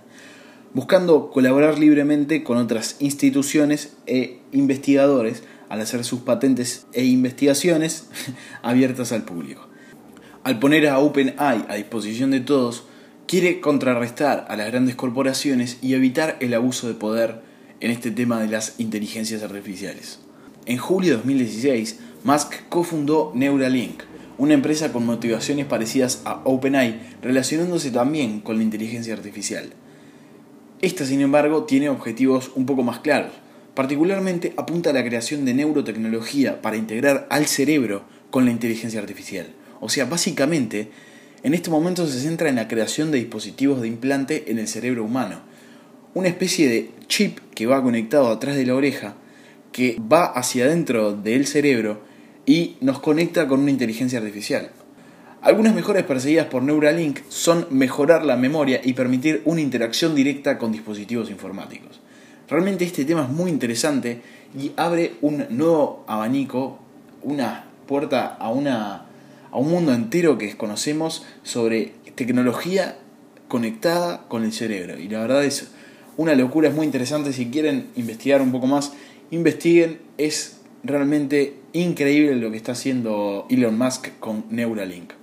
buscando 0.73 1.29
colaborar 1.29 1.77
libremente 1.77 2.41
con 2.41 2.55
otras 2.55 2.95
instituciones 2.99 3.97
e 4.07 4.39
investigadores 4.53 5.43
al 5.67 5.81
hacer 5.81 6.05
sus 6.05 6.21
patentes 6.21 6.85
e 6.93 7.03
investigaciones 7.03 8.07
abiertas 8.61 9.11
al 9.11 9.25
público. 9.25 9.67
Al 10.45 10.57
poner 10.57 10.87
a 10.87 10.99
OpenAI 10.99 11.65
a 11.67 11.75
disposición 11.75 12.31
de 12.31 12.39
todos, 12.39 12.85
quiere 13.27 13.59
contrarrestar 13.59 14.45
a 14.47 14.55
las 14.55 14.67
grandes 14.67 14.95
corporaciones 14.95 15.79
y 15.81 15.95
evitar 15.95 16.37
el 16.39 16.53
abuso 16.53 16.87
de 16.87 16.93
poder 16.93 17.41
en 17.81 17.91
este 17.91 18.09
tema 18.09 18.39
de 18.39 18.47
las 18.47 18.75
inteligencias 18.77 19.43
artificiales. 19.43 20.19
En 20.65 20.77
julio 20.77 21.09
de 21.09 21.17
2016, 21.17 21.99
Musk 22.23 22.53
cofundó 22.69 23.33
Neuralink, 23.35 24.03
una 24.39 24.53
empresa 24.53 24.91
con 24.93 25.05
motivaciones 25.05 25.65
parecidas 25.65 26.21
a 26.23 26.41
OpenAI, 26.45 27.17
relacionándose 27.21 27.91
también 27.91 28.39
con 28.39 28.57
la 28.57 28.63
inteligencia 28.63 29.13
artificial. 29.13 29.73
Esta, 30.81 31.05
sin 31.05 31.19
embargo, 31.19 31.65
tiene 31.65 31.89
objetivos 31.89 32.51
un 32.55 32.65
poco 32.65 32.81
más 32.81 32.99
claros. 32.99 33.33
Particularmente 33.75 34.53
apunta 34.55 34.91
a 34.91 34.93
la 34.93 35.03
creación 35.03 35.43
de 35.43 35.53
neurotecnología 35.53 36.61
para 36.61 36.77
integrar 36.77 37.27
al 37.29 37.47
cerebro 37.47 38.05
con 38.31 38.45
la 38.45 38.51
inteligencia 38.51 39.01
artificial. 39.01 39.47
O 39.81 39.89
sea, 39.89 40.05
básicamente, 40.05 40.89
en 41.43 41.53
este 41.53 41.69
momento 41.69 42.07
se 42.07 42.21
centra 42.21 42.47
en 42.47 42.55
la 42.55 42.69
creación 42.69 43.11
de 43.11 43.17
dispositivos 43.17 43.81
de 43.81 43.89
implante 43.89 44.51
en 44.51 44.57
el 44.57 44.69
cerebro 44.69 45.03
humano, 45.03 45.41
una 46.13 46.29
especie 46.29 46.69
de 46.69 46.91
chip 47.07 47.39
que 47.53 47.65
va 47.65 47.83
conectado 47.83 48.29
atrás 48.29 48.55
de 48.55 48.65
la 48.65 48.75
oreja, 48.75 49.15
que 49.73 49.97
va 49.99 50.25
hacia 50.25 50.63
adentro 50.63 51.13
del 51.13 51.45
cerebro 51.45 52.08
y 52.49 52.77
nos 52.81 52.97
conecta 52.97 53.47
con 53.47 53.59
una 53.59 53.69
inteligencia 53.69 54.17
artificial. 54.17 54.71
Algunas 55.43 55.75
mejoras 55.75 56.01
perseguidas 56.05 56.47
por 56.47 56.63
Neuralink 56.63 57.19
son 57.29 57.67
mejorar 57.69 58.25
la 58.25 58.37
memoria 58.37 58.81
y 58.83 58.93
permitir 58.93 59.43
una 59.45 59.61
interacción 59.61 60.15
directa 60.15 60.57
con 60.57 60.71
dispositivos 60.71 61.29
informáticos. 61.29 61.99
Realmente 62.47 62.85
este 62.85 63.05
tema 63.05 63.25
es 63.25 63.29
muy 63.29 63.51
interesante 63.51 64.23
y 64.59 64.71
abre 64.77 65.13
un 65.21 65.45
nuevo 65.51 66.03
abanico, 66.07 66.79
una 67.21 67.65
puerta 67.85 68.25
a, 68.25 68.49
una, 68.49 69.05
a 69.51 69.57
un 69.59 69.69
mundo 69.69 69.93
entero 69.93 70.39
que 70.39 70.47
desconocemos 70.47 71.27
sobre 71.43 71.93
tecnología 72.15 72.97
conectada 73.47 74.27
con 74.27 74.43
el 74.43 74.53
cerebro. 74.53 74.97
Y 74.97 75.07
la 75.07 75.19
verdad 75.19 75.45
es 75.45 75.69
una 76.17 76.33
locura, 76.33 76.69
es 76.69 76.73
muy 76.73 76.87
interesante. 76.87 77.31
Si 77.31 77.51
quieren 77.51 77.89
investigar 77.95 78.41
un 78.41 78.51
poco 78.51 78.65
más, 78.65 78.93
investiguen. 79.29 79.99
Es 80.17 80.58
realmente 80.83 81.55
increíble 81.73 82.35
lo 82.35 82.51
que 82.51 82.57
está 82.57 82.73
haciendo 82.73 83.45
Elon 83.49 83.77
Musk 83.77 84.09
con 84.19 84.45
Neuralink. 84.49 85.13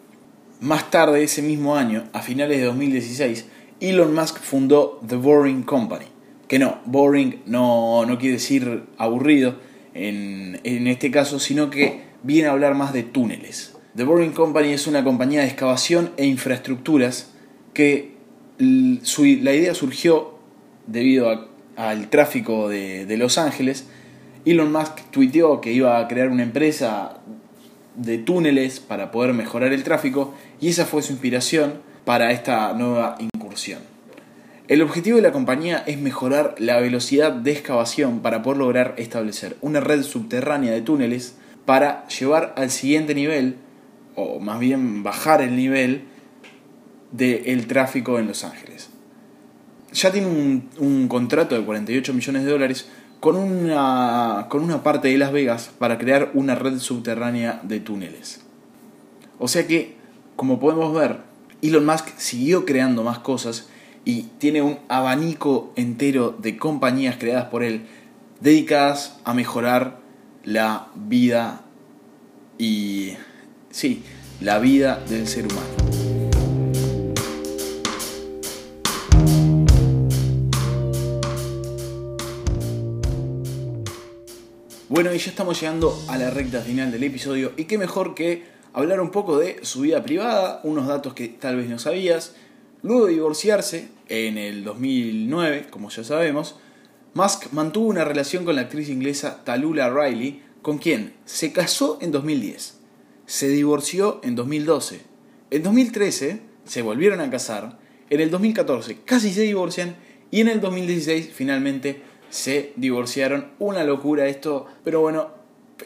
Más 0.61 0.91
tarde, 0.91 1.23
ese 1.23 1.43
mismo 1.43 1.77
año, 1.77 2.05
a 2.13 2.23
finales 2.23 2.59
de 2.59 2.65
2016, 2.65 3.47
Elon 3.81 4.15
Musk 4.15 4.39
fundó 4.39 5.01
The 5.07 5.17
Boring 5.17 5.63
Company. 5.63 6.07
Que 6.49 6.59
no, 6.59 6.79
boring 6.87 7.43
no, 7.47 8.07
no 8.07 8.19
quiere 8.19 8.35
decir 8.35 8.85
aburrido 8.99 9.57
en, 9.95 10.61
en 10.65 10.87
este 10.87 11.11
caso, 11.11 11.41
sino 11.41 11.71
que 11.71 12.03
viene 12.23 12.49
a 12.49 12.53
hablar 12.53 12.75
más 12.75 12.93
de 12.93 13.03
túneles. 13.03 13.77
The 13.97 14.05
Boring 14.05 14.33
Company 14.33 14.73
es 14.73 14.87
una 14.87 15.03
compañía 15.03 15.41
de 15.41 15.47
excavación 15.47 16.13
e 16.17 16.27
infraestructuras 16.27 17.33
que 17.73 18.13
la 18.59 19.55
idea 19.55 19.75
surgió 19.75 20.39
debido 20.87 21.49
al 21.77 22.09
tráfico 22.09 22.69
de, 22.69 23.17
Los 23.19 23.39
Ángeles, 23.39 23.87
Elon 24.47 24.71
Musk 24.71 25.11
tuiteó 25.11 25.61
que 25.61 25.73
iba 25.73 25.99
a 25.99 26.07
crear 26.07 26.29
una 26.29 26.45
empresa 26.45 27.19
de 27.97 28.19
túneles 28.19 28.79
para 28.79 29.11
poder 29.11 29.35
mejorar 29.35 29.73
el 29.73 29.83
tráfico 29.83 30.35
y 30.61 30.69
esa 30.69 30.87
fue 30.87 31.03
su 31.03 31.13
inspiración 31.13 31.81
para 32.05 32.31
esta 32.31 32.73
nueva 32.73 33.17
incursión. 33.19 33.81
El 34.69 34.83
objetivo 34.83 35.17
de 35.17 35.23
la 35.23 35.33
compañía 35.33 35.83
es 35.87 35.99
mejorar 35.99 36.55
la 36.59 36.79
velocidad 36.79 37.33
de 37.33 37.51
excavación 37.51 38.21
para 38.21 38.43
poder 38.43 38.59
lograr 38.59 38.95
establecer 38.99 39.57
una 39.63 39.81
red 39.81 40.03
subterránea 40.03 40.73
de 40.73 40.81
túneles 40.81 41.37
para 41.65 42.07
llevar 42.07 42.55
al 42.57 42.71
siguiente 42.71 43.17
nivel, 43.17 43.57
o 44.15 44.39
más 44.39 44.61
bien 44.61 45.03
bajar 45.03 45.43
el 45.43 45.57
nivel 45.57 46.05
del 47.11 47.67
tráfico 47.67 48.21
en 48.21 48.29
Los 48.29 48.45
Ángeles 48.45 48.91
ya 49.97 50.13
tiene 50.13 50.27
un, 50.27 51.09
contrato 51.09 51.55
de 51.55 51.65
48 51.65 52.13
millones 52.13 52.45
de 52.45 52.51
dólares 52.51 52.87
con 53.21 53.37
una, 53.37 54.47
con 54.49 54.63
una 54.63 54.83
parte 54.83 55.09
de 55.09 55.19
Las 55.19 55.33
Vegas 55.33 55.71
para 55.79 55.99
crear 55.99 56.31
una 56.35 56.55
red 56.55 56.79
subterránea 56.79 57.61
de 57.63 57.81
túneles. 57.81 58.43
O 59.39 59.49
sea 59.49 59.67
que, 59.67 59.97
como 60.37 60.59
podemos 60.61 60.95
ver, 60.95 61.21
Elon 61.63 61.87
Musk 61.87 62.09
siguió 62.17 62.65
creando 62.65 63.03
más 63.03 63.19
cosas 63.19 63.69
y 64.05 64.23
tiene 64.39 64.63
un 64.63 64.79
abanico 64.89 65.73
entero 65.77 66.37
de 66.39 66.57
compañías 66.57 67.17
creadas 67.19 67.47
por 67.47 67.63
él 67.63 67.87
dedicadas 68.41 69.19
a 69.25 69.35
mejorar 69.35 69.99
la 70.45 70.89
vida 70.95 71.63
y 72.59 73.15
sí, 73.71 74.03
la 74.41 74.59
vida 74.59 75.03
del 75.09 75.27
ser 75.27 75.47
humano. 75.47 75.86
Bueno, 84.97 85.13
y 85.13 85.19
ya 85.19 85.29
estamos 85.29 85.61
llegando 85.61 86.03
a 86.09 86.17
la 86.17 86.31
recta 86.31 86.63
final 86.63 86.91
del 86.91 87.05
episodio 87.05 87.53
y 87.59 87.65
qué 87.65 87.77
mejor 87.77 88.15
que 88.15 88.45
hablar 88.73 89.03
un 89.03 89.11
poco 89.11 89.37
de 89.39 89.59
su 89.61 89.83
vida 89.83 90.03
privada, 90.03 90.63
unos 90.65 90.87
datos 90.87 91.13
que 91.13 91.29
tal 91.29 91.57
vez 91.57 91.69
no 91.69 91.79
sabías. 91.79 92.35
Luego 92.83 93.05
de 93.05 93.13
divorciarse 93.13 93.89
en 94.09 94.39
el 94.39 94.65
2009, 94.65 95.67
como 95.69 95.91
ya 95.91 96.03
sabemos, 96.03 96.57
Musk 97.13 97.53
mantuvo 97.53 97.89
una 97.89 98.07
relación 98.07 98.47
con 98.47 98.57
la 98.57 98.63
actriz 98.63 98.89
inglesa 98.89 99.45
Talula 99.45 99.91
Riley, 99.91 100.43
con 100.63 100.79
quien 100.79 101.13
se 101.27 101.53
casó 101.53 101.99
en 102.01 102.11
2010, 102.11 102.79
se 103.27 103.49
divorció 103.49 104.23
en 104.25 104.35
2012, 104.35 105.03
en 105.51 105.63
2013 105.63 106.41
se 106.65 106.81
volvieron 106.81 107.21
a 107.21 107.29
casar, 107.29 107.79
en 108.09 108.21
el 108.23 108.31
2014 108.31 109.03
casi 109.05 109.31
se 109.31 109.43
divorcian. 109.43 109.95
Y 110.29 110.41
en 110.41 110.49
el 110.49 110.61
2016 110.61 111.31
finalmente 111.33 112.03
se 112.31 112.73
divorciaron. 112.77 113.53
Una 113.59 113.85
locura 113.85 114.27
esto, 114.27 114.67
pero 114.85 115.01
bueno, 115.01 115.31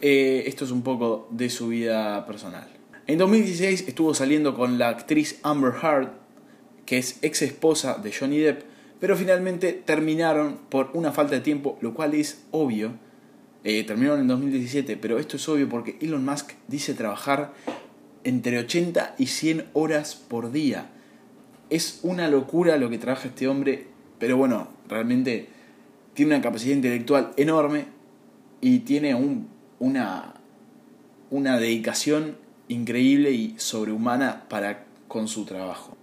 eh, 0.03 0.45
esto 0.47 0.65
es 0.65 0.71
un 0.71 0.83
poco 0.83 1.29
de 1.31 1.51
su 1.51 1.69
vida 1.69 2.27
personal. 2.27 2.69
En 3.07 3.19
2016 3.19 3.89
estuvo 3.89 4.15
saliendo 4.15 4.55
con 4.55 4.79
la 4.79 4.89
actriz 4.89 5.41
Amber 5.43 5.73
Heard, 5.83 6.11
que 6.87 6.99
es 6.99 7.19
ex 7.23 7.43
esposa 7.43 7.99
de 8.03 8.13
Johnny 8.13 8.39
Depp, 8.39 8.63
pero 9.01 9.17
finalmente 9.17 9.73
terminaron 9.73 10.59
por 10.69 10.91
una 10.93 11.11
falta 11.11 11.35
de 11.35 11.41
tiempo, 11.41 11.79
lo 11.81 11.95
cual 11.95 12.15
es 12.15 12.45
obvio. 12.51 12.93
Eh, 13.65 13.85
terminaron 13.85 14.21
en 14.21 14.29
2017, 14.29 14.97
pero 14.97 15.19
esto 15.19 15.37
es 15.37 15.49
obvio 15.49 15.69
porque 15.69 15.99
Elon 16.01 16.25
Musk 16.25 16.53
dice 16.69 16.95
trabajar 16.95 17.53
entre 18.25 18.59
80 18.59 19.17
y 19.19 19.27
100 19.27 19.67
horas 19.73 20.15
por 20.15 20.53
día. 20.53 20.91
Es 21.69 22.01
una 22.03 22.29
locura 22.29 22.77
lo 22.77 22.91
que 22.91 22.99
trabaja 22.99 23.29
este 23.29 23.49
hombre, 23.49 23.87
pero 24.19 24.37
bueno, 24.37 24.69
realmente 24.89 25.49
tiene 26.21 26.35
una 26.35 26.43
capacidad 26.43 26.75
intelectual 26.75 27.33
enorme 27.39 27.87
y 28.61 28.81
tiene 28.81 29.15
un, 29.15 29.49
una, 29.79 30.35
una 31.31 31.59
dedicación 31.59 32.37
increíble 32.69 33.31
y 33.31 33.55
sobrehumana 33.57 34.47
para 34.51 34.85
con 35.09 35.29
su 35.29 35.47
trabajo. 35.47 35.97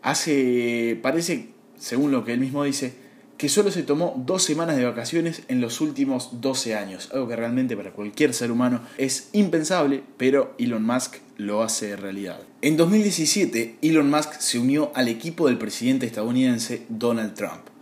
Hace, 0.00 0.96
parece, 1.02 1.48
según 1.76 2.12
lo 2.12 2.24
que 2.24 2.34
él 2.34 2.38
mismo 2.38 2.62
dice, 2.62 2.94
que 3.36 3.48
solo 3.48 3.72
se 3.72 3.82
tomó 3.82 4.14
dos 4.24 4.44
semanas 4.44 4.76
de 4.76 4.84
vacaciones 4.84 5.42
en 5.48 5.60
los 5.60 5.80
últimos 5.80 6.40
12 6.40 6.76
años, 6.76 7.10
algo 7.12 7.26
que 7.26 7.34
realmente 7.34 7.76
para 7.76 7.90
cualquier 7.90 8.32
ser 8.32 8.52
humano 8.52 8.80
es 8.96 9.30
impensable, 9.32 10.04
pero 10.16 10.54
Elon 10.56 10.86
Musk 10.86 11.16
lo 11.36 11.64
hace 11.64 11.96
realidad. 11.96 12.38
En 12.62 12.76
2017, 12.76 13.78
Elon 13.82 14.08
Musk 14.08 14.34
se 14.38 14.60
unió 14.60 14.92
al 14.94 15.08
equipo 15.08 15.48
del 15.48 15.58
presidente 15.58 16.06
estadounidense 16.06 16.86
Donald 16.88 17.34
Trump. 17.34 17.73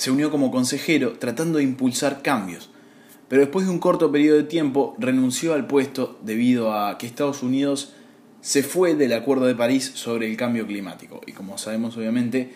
Se 0.00 0.10
unió 0.10 0.30
como 0.30 0.50
consejero 0.50 1.18
tratando 1.18 1.58
de 1.58 1.64
impulsar 1.64 2.22
cambios, 2.22 2.70
pero 3.28 3.42
después 3.42 3.66
de 3.66 3.70
un 3.70 3.78
corto 3.78 4.10
periodo 4.10 4.38
de 4.38 4.44
tiempo 4.44 4.96
renunció 4.98 5.52
al 5.52 5.66
puesto 5.66 6.18
debido 6.22 6.72
a 6.72 6.96
que 6.96 7.06
Estados 7.06 7.42
Unidos 7.42 7.92
se 8.40 8.62
fue 8.62 8.94
del 8.94 9.12
Acuerdo 9.12 9.44
de 9.44 9.54
París 9.54 9.92
sobre 9.92 10.26
el 10.26 10.38
cambio 10.38 10.66
climático. 10.66 11.20
Y 11.26 11.32
como 11.32 11.58
sabemos 11.58 11.98
obviamente, 11.98 12.50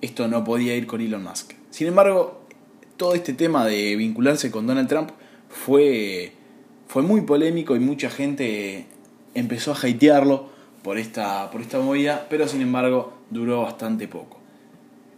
esto 0.00 0.26
no 0.26 0.42
podía 0.42 0.74
ir 0.74 0.86
con 0.86 1.02
Elon 1.02 1.22
Musk. 1.22 1.52
Sin 1.68 1.86
embargo, 1.86 2.46
todo 2.96 3.12
este 3.12 3.34
tema 3.34 3.66
de 3.66 3.94
vincularse 3.96 4.50
con 4.50 4.66
Donald 4.66 4.88
Trump 4.88 5.10
fue, 5.50 6.32
fue 6.88 7.02
muy 7.02 7.20
polémico 7.20 7.76
y 7.76 7.78
mucha 7.78 8.08
gente 8.08 8.86
empezó 9.34 9.72
a 9.72 9.76
hatearlo 9.76 10.48
por 10.82 10.96
esta, 10.96 11.50
por 11.50 11.60
esta 11.60 11.78
movida, 11.78 12.26
pero 12.30 12.48
sin 12.48 12.62
embargo 12.62 13.18
duró 13.28 13.60
bastante 13.60 14.08
poco. 14.08 14.45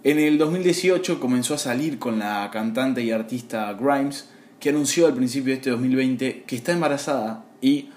En 0.05 0.21
el 0.21 0.39
2018 0.39 1.19
comenzó 1.19 1.55
a 1.55 1.59
salir 1.59 1.99
con 1.99 2.21
la 2.21 2.49
cantante 2.53 3.03
y 3.03 3.11
artista 3.11 3.73
Grimes, 3.73 4.29
que 4.61 4.69
anunció 4.69 5.09
al 5.09 5.15
principio 5.15 5.49
de 5.49 5.55
este 5.55 5.71
2020 5.71 6.45
que 6.47 6.55
está 6.55 6.71
embarazada 6.71 7.45
y, 7.61 7.89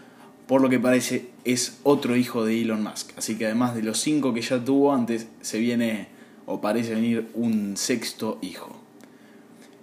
por 0.47 0.61
lo 0.61 0.69
que 0.69 0.79
parece, 0.79 1.29
es 1.45 1.77
otro 1.83 2.15
hijo 2.15 2.43
de 2.43 2.59
Elon 2.59 2.81
Musk. 2.81 3.11
Así 3.19 3.37
que 3.37 3.45
además 3.45 3.75
de 3.75 3.83
los 3.83 3.99
cinco 3.99 4.33
que 4.33 4.41
ya 4.41 4.65
tuvo 4.65 4.91
antes, 4.93 5.27
se 5.41 5.59
viene 5.59 6.07
o 6.47 6.59
parece 6.59 6.95
venir 6.95 7.29
un 7.35 7.77
sexto 7.77 8.39
hijo. 8.41 8.75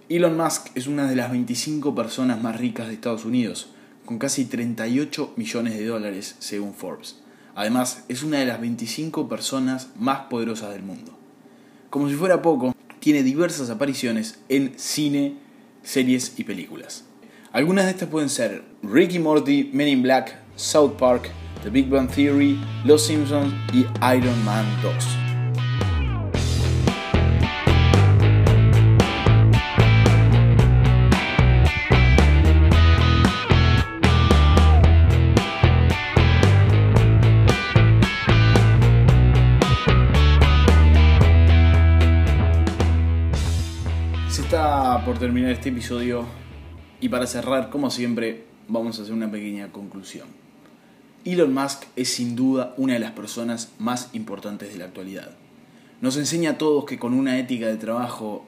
Elon 0.09 0.35
Musk 0.35 0.71
es 0.75 0.87
una 0.87 1.09
de 1.09 1.15
las 1.15 1.31
25 1.31 1.95
personas 1.95 2.43
más 2.43 2.59
ricas 2.59 2.87
de 2.87 2.95
Estados 2.95 3.23
Unidos, 3.23 3.69
con 4.03 4.19
casi 4.19 4.43
38 4.43 5.35
millones 5.37 5.77
de 5.77 5.85
dólares 5.85 6.35
según 6.39 6.73
Forbes. 6.73 7.21
Además, 7.55 8.03
es 8.09 8.23
una 8.23 8.39
de 8.39 8.45
las 8.45 8.59
25 8.59 9.29
personas 9.29 9.91
más 9.97 10.27
poderosas 10.29 10.71
del 10.71 10.83
mundo. 10.83 11.18
Como 11.89 12.07
si 12.07 12.13
fuera 12.13 12.41
poco, 12.43 12.75
tiene 12.99 13.23
diversas 13.23 13.71
apariciones 13.71 14.39
en 14.47 14.73
cine, 14.77 15.37
series 15.81 16.37
y 16.37 16.43
películas. 16.43 17.05
Algunas 17.51 17.85
de 17.85 17.91
estas 17.91 18.09
pueden 18.09 18.29
ser 18.29 18.63
Ricky 18.83 19.17
Morty, 19.17 19.71
Men 19.73 19.87
in 19.87 20.03
Black, 20.03 20.37
South 20.55 20.97
Park, 20.99 21.31
The 21.63 21.71
Big 21.71 21.89
Bang 21.89 22.07
Theory, 22.07 22.59
Los 22.85 23.07
Simpsons 23.07 23.53
y 23.73 23.87
Iron 24.15 24.45
Man 24.45 24.65
2. 24.83 25.18
Este 45.51 45.69
episodio 45.69 46.25
y 47.01 47.09
para 47.09 47.27
cerrar, 47.27 47.69
como 47.69 47.89
siempre, 47.89 48.43
vamos 48.67 48.99
a 48.99 49.03
hacer 49.03 49.13
una 49.13 49.31
pequeña 49.31 49.71
conclusión. 49.71 50.27
Elon 51.25 51.53
Musk 51.53 51.85
es 51.95 52.09
sin 52.09 52.35
duda 52.35 52.73
una 52.77 52.93
de 52.93 52.99
las 52.99 53.11
personas 53.11 53.71
más 53.79 54.09
importantes 54.13 54.71
de 54.71 54.79
la 54.79 54.85
actualidad. 54.85 55.31
Nos 56.01 56.17
enseña 56.17 56.51
a 56.51 56.57
todos 56.57 56.85
que 56.85 56.99
con 56.99 57.13
una 57.13 57.39
ética 57.39 57.67
de 57.67 57.77
trabajo 57.77 58.47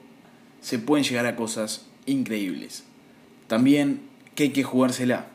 se 0.62 0.80
pueden 0.80 1.04
llegar 1.04 1.26
a 1.26 1.36
cosas 1.36 1.88
increíbles. 2.06 2.84
También 3.48 4.02
que 4.36 4.44
hay 4.44 4.50
que 4.52 4.64
jugársela. 4.64 5.28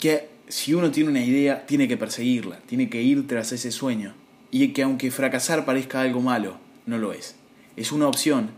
Que 0.00 0.28
si 0.48 0.74
uno 0.74 0.90
tiene 0.90 1.10
una 1.10 1.24
idea, 1.24 1.64
tiene 1.66 1.86
que 1.86 1.96
perseguirla, 1.96 2.58
tiene 2.66 2.88
que 2.88 3.02
ir 3.02 3.26
tras 3.28 3.52
ese 3.52 3.70
sueño. 3.70 4.14
Y 4.50 4.68
que 4.68 4.82
aunque 4.82 5.10
fracasar 5.10 5.64
parezca 5.64 6.00
algo 6.00 6.20
malo, 6.20 6.56
no 6.86 6.98
lo 6.98 7.12
es. 7.12 7.36
Es 7.76 7.92
una 7.92 8.08
opción 8.08 8.50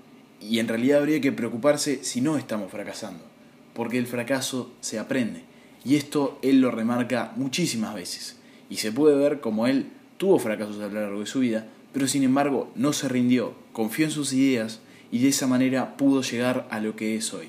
y 0.49 0.59
en 0.59 0.69
realidad 0.69 1.01
habría 1.01 1.21
que 1.21 1.33
preocuparse 1.33 2.05
si 2.05 2.21
no 2.21 2.37
estamos 2.37 2.71
fracasando, 2.71 3.25
porque 3.73 3.99
el 3.99 4.07
fracaso 4.07 4.73
se 4.81 4.99
aprende. 4.99 5.43
Y 5.85 5.97
esto 5.97 6.39
él 6.43 6.61
lo 6.61 6.71
remarca 6.71 7.33
muchísimas 7.37 7.95
veces. 7.95 8.37
Y 8.71 8.77
se 8.77 8.93
puede 8.93 9.17
ver 9.17 9.41
como 9.41 9.67
él 9.67 9.89
tuvo 10.17 10.39
fracasos 10.39 10.81
a 10.81 10.89
lo 10.89 11.01
largo 11.01 11.21
de 11.21 11.27
su 11.27 11.41
vida, 11.41 11.67
pero 11.93 12.09
sin 12.09 12.23
embargo 12.25 12.71
no 12.75 12.93
se 12.93 13.09
rindió, 13.09 13.55
confió 13.73 14.07
en 14.07 14.11
sus 14.11 14.33
ideas 14.33 14.81
y 15.13 15.21
de 15.21 15.29
esa 15.29 15.47
manera 15.47 15.97
pudo 15.97 16.23
llegar 16.23 16.67
a 16.71 16.81
lo 16.81 16.97
que 16.97 17.17
es 17.17 17.33
hoy. 17.35 17.49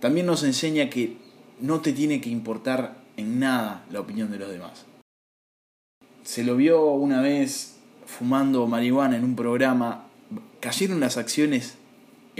También 0.00 0.26
nos 0.26 0.44
enseña 0.44 0.90
que 0.90 1.16
no 1.60 1.80
te 1.80 1.92
tiene 1.92 2.20
que 2.20 2.30
importar 2.30 3.02
en 3.16 3.40
nada 3.40 3.84
la 3.90 4.00
opinión 4.00 4.30
de 4.30 4.38
los 4.38 4.50
demás. 4.50 4.84
Se 6.22 6.44
lo 6.44 6.56
vio 6.56 6.84
una 6.92 7.20
vez 7.20 7.78
fumando 8.06 8.66
marihuana 8.66 9.16
en 9.16 9.24
un 9.24 9.34
programa, 9.34 10.06
cayeron 10.60 11.00
las 11.00 11.16
acciones 11.16 11.77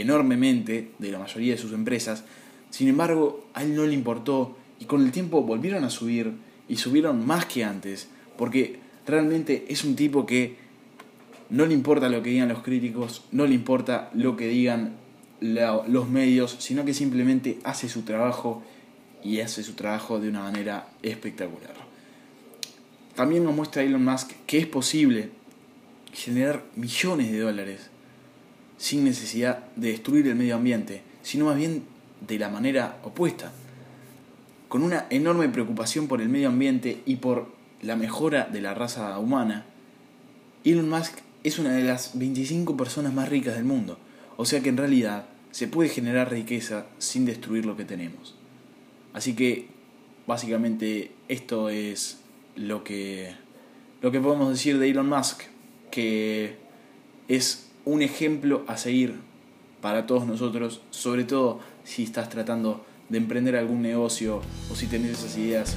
enormemente 0.00 0.90
de 0.98 1.10
la 1.10 1.18
mayoría 1.18 1.54
de 1.54 1.60
sus 1.60 1.72
empresas. 1.72 2.24
Sin 2.70 2.88
embargo, 2.88 3.46
a 3.54 3.62
él 3.62 3.74
no 3.74 3.86
le 3.86 3.94
importó 3.94 4.56
y 4.80 4.84
con 4.84 5.04
el 5.04 5.12
tiempo 5.12 5.42
volvieron 5.42 5.84
a 5.84 5.90
subir 5.90 6.32
y 6.68 6.76
subieron 6.76 7.26
más 7.26 7.46
que 7.46 7.64
antes, 7.64 8.08
porque 8.36 8.78
realmente 9.06 9.66
es 9.68 9.84
un 9.84 9.96
tipo 9.96 10.26
que 10.26 10.56
no 11.50 11.64
le 11.64 11.74
importa 11.74 12.08
lo 12.08 12.22
que 12.22 12.30
digan 12.30 12.48
los 12.48 12.62
críticos, 12.62 13.24
no 13.32 13.46
le 13.46 13.54
importa 13.54 14.10
lo 14.14 14.36
que 14.36 14.48
digan 14.48 14.96
los 15.40 16.08
medios, 16.08 16.56
sino 16.58 16.84
que 16.84 16.94
simplemente 16.94 17.58
hace 17.64 17.88
su 17.88 18.02
trabajo 18.02 18.62
y 19.24 19.40
hace 19.40 19.62
su 19.62 19.74
trabajo 19.74 20.20
de 20.20 20.28
una 20.28 20.42
manera 20.42 20.88
espectacular. 21.02 21.74
También 23.14 23.44
nos 23.44 23.54
muestra 23.54 23.82
Elon 23.82 24.04
Musk 24.04 24.32
que 24.46 24.58
es 24.58 24.66
posible 24.66 25.30
generar 26.12 26.64
millones 26.76 27.32
de 27.32 27.40
dólares 27.40 27.90
sin 28.78 29.04
necesidad 29.04 29.66
de 29.76 29.88
destruir 29.88 30.26
el 30.26 30.36
medio 30.36 30.56
ambiente, 30.56 31.02
sino 31.22 31.44
más 31.44 31.56
bien 31.56 31.82
de 32.26 32.38
la 32.38 32.48
manera 32.48 32.98
opuesta, 33.04 33.52
con 34.68 34.82
una 34.82 35.06
enorme 35.10 35.48
preocupación 35.48 36.08
por 36.08 36.20
el 36.20 36.28
medio 36.28 36.48
ambiente 36.48 37.02
y 37.04 37.16
por 37.16 37.52
la 37.82 37.96
mejora 37.96 38.44
de 38.44 38.60
la 38.60 38.74
raza 38.74 39.18
humana, 39.18 39.66
Elon 40.64 40.88
Musk 40.88 41.18
es 41.44 41.58
una 41.58 41.72
de 41.72 41.84
las 41.84 42.18
25 42.18 42.76
personas 42.76 43.12
más 43.12 43.28
ricas 43.28 43.54
del 43.54 43.64
mundo, 43.64 43.98
o 44.36 44.44
sea 44.44 44.60
que 44.60 44.68
en 44.68 44.76
realidad 44.76 45.26
se 45.50 45.68
puede 45.68 45.88
generar 45.88 46.30
riqueza 46.30 46.86
sin 46.98 47.24
destruir 47.24 47.64
lo 47.66 47.76
que 47.76 47.84
tenemos. 47.84 48.34
Así 49.12 49.34
que 49.34 49.68
básicamente 50.26 51.12
esto 51.28 51.70
es 51.70 52.18
lo 52.56 52.84
que 52.84 53.34
lo 54.02 54.12
que 54.12 54.20
podemos 54.20 54.50
decir 54.50 54.78
de 54.78 54.90
Elon 54.90 55.08
Musk, 55.08 55.42
que 55.90 56.56
es 57.26 57.67
un 57.88 58.02
ejemplo 58.02 58.64
a 58.66 58.76
seguir 58.76 59.14
para 59.80 60.06
todos 60.06 60.26
nosotros, 60.26 60.82
sobre 60.90 61.24
todo 61.24 61.60
si 61.84 62.02
estás 62.02 62.28
tratando 62.28 62.84
de 63.08 63.16
emprender 63.16 63.56
algún 63.56 63.80
negocio 63.80 64.42
o 64.70 64.76
si 64.76 64.86
tenés 64.86 65.12
esas 65.12 65.38
ideas 65.38 65.76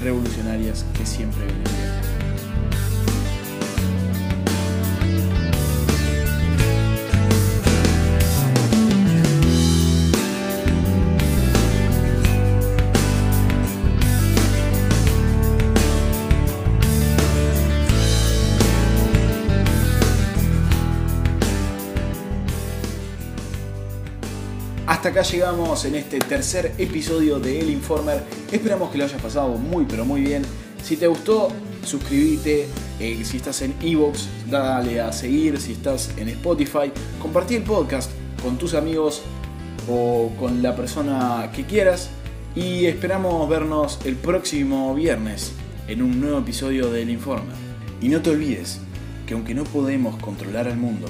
revolucionarias 0.00 0.86
que 0.96 1.04
siempre 1.04 1.44
vienen. 1.46 2.07
Llegamos 25.22 25.84
en 25.84 25.96
este 25.96 26.20
tercer 26.20 26.74
episodio 26.78 27.40
de 27.40 27.58
El 27.58 27.70
Informer. 27.70 28.22
Esperamos 28.52 28.90
que 28.92 28.98
lo 28.98 29.04
hayas 29.04 29.20
pasado 29.20 29.48
muy 29.56 29.84
pero 29.84 30.04
muy 30.04 30.20
bien. 30.20 30.42
Si 30.82 30.96
te 30.96 31.08
gustó, 31.08 31.48
suscríbete. 31.84 32.68
Eh, 33.00 33.24
si 33.24 33.38
estás 33.38 33.62
en 33.62 33.74
Evox, 33.82 34.28
dale 34.48 35.00
a 35.00 35.12
seguir. 35.12 35.60
Si 35.60 35.72
estás 35.72 36.10
en 36.16 36.28
Spotify, 36.28 36.92
compartí 37.20 37.56
el 37.56 37.64
podcast 37.64 38.12
con 38.42 38.58
tus 38.58 38.74
amigos 38.74 39.22
o 39.90 40.30
con 40.38 40.62
la 40.62 40.76
persona 40.76 41.50
que 41.52 41.64
quieras. 41.64 42.10
Y 42.54 42.86
esperamos 42.86 43.48
vernos 43.48 43.98
el 44.04 44.14
próximo 44.14 44.94
viernes 44.94 45.52
en 45.88 46.02
un 46.02 46.20
nuevo 46.20 46.38
episodio 46.38 46.90
del 46.90 47.10
Informer. 47.10 47.56
Y 48.00 48.08
no 48.08 48.22
te 48.22 48.30
olvides 48.30 48.78
que 49.26 49.34
aunque 49.34 49.54
no 49.54 49.64
podemos 49.64 50.16
controlar 50.22 50.68
al 50.68 50.76
mundo, 50.76 51.08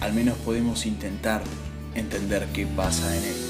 al 0.00 0.12
menos 0.12 0.36
podemos 0.38 0.86
intentar 0.86 1.42
entender 1.94 2.46
qué 2.52 2.66
pasa 2.66 3.16
en 3.16 3.24
él. 3.24 3.41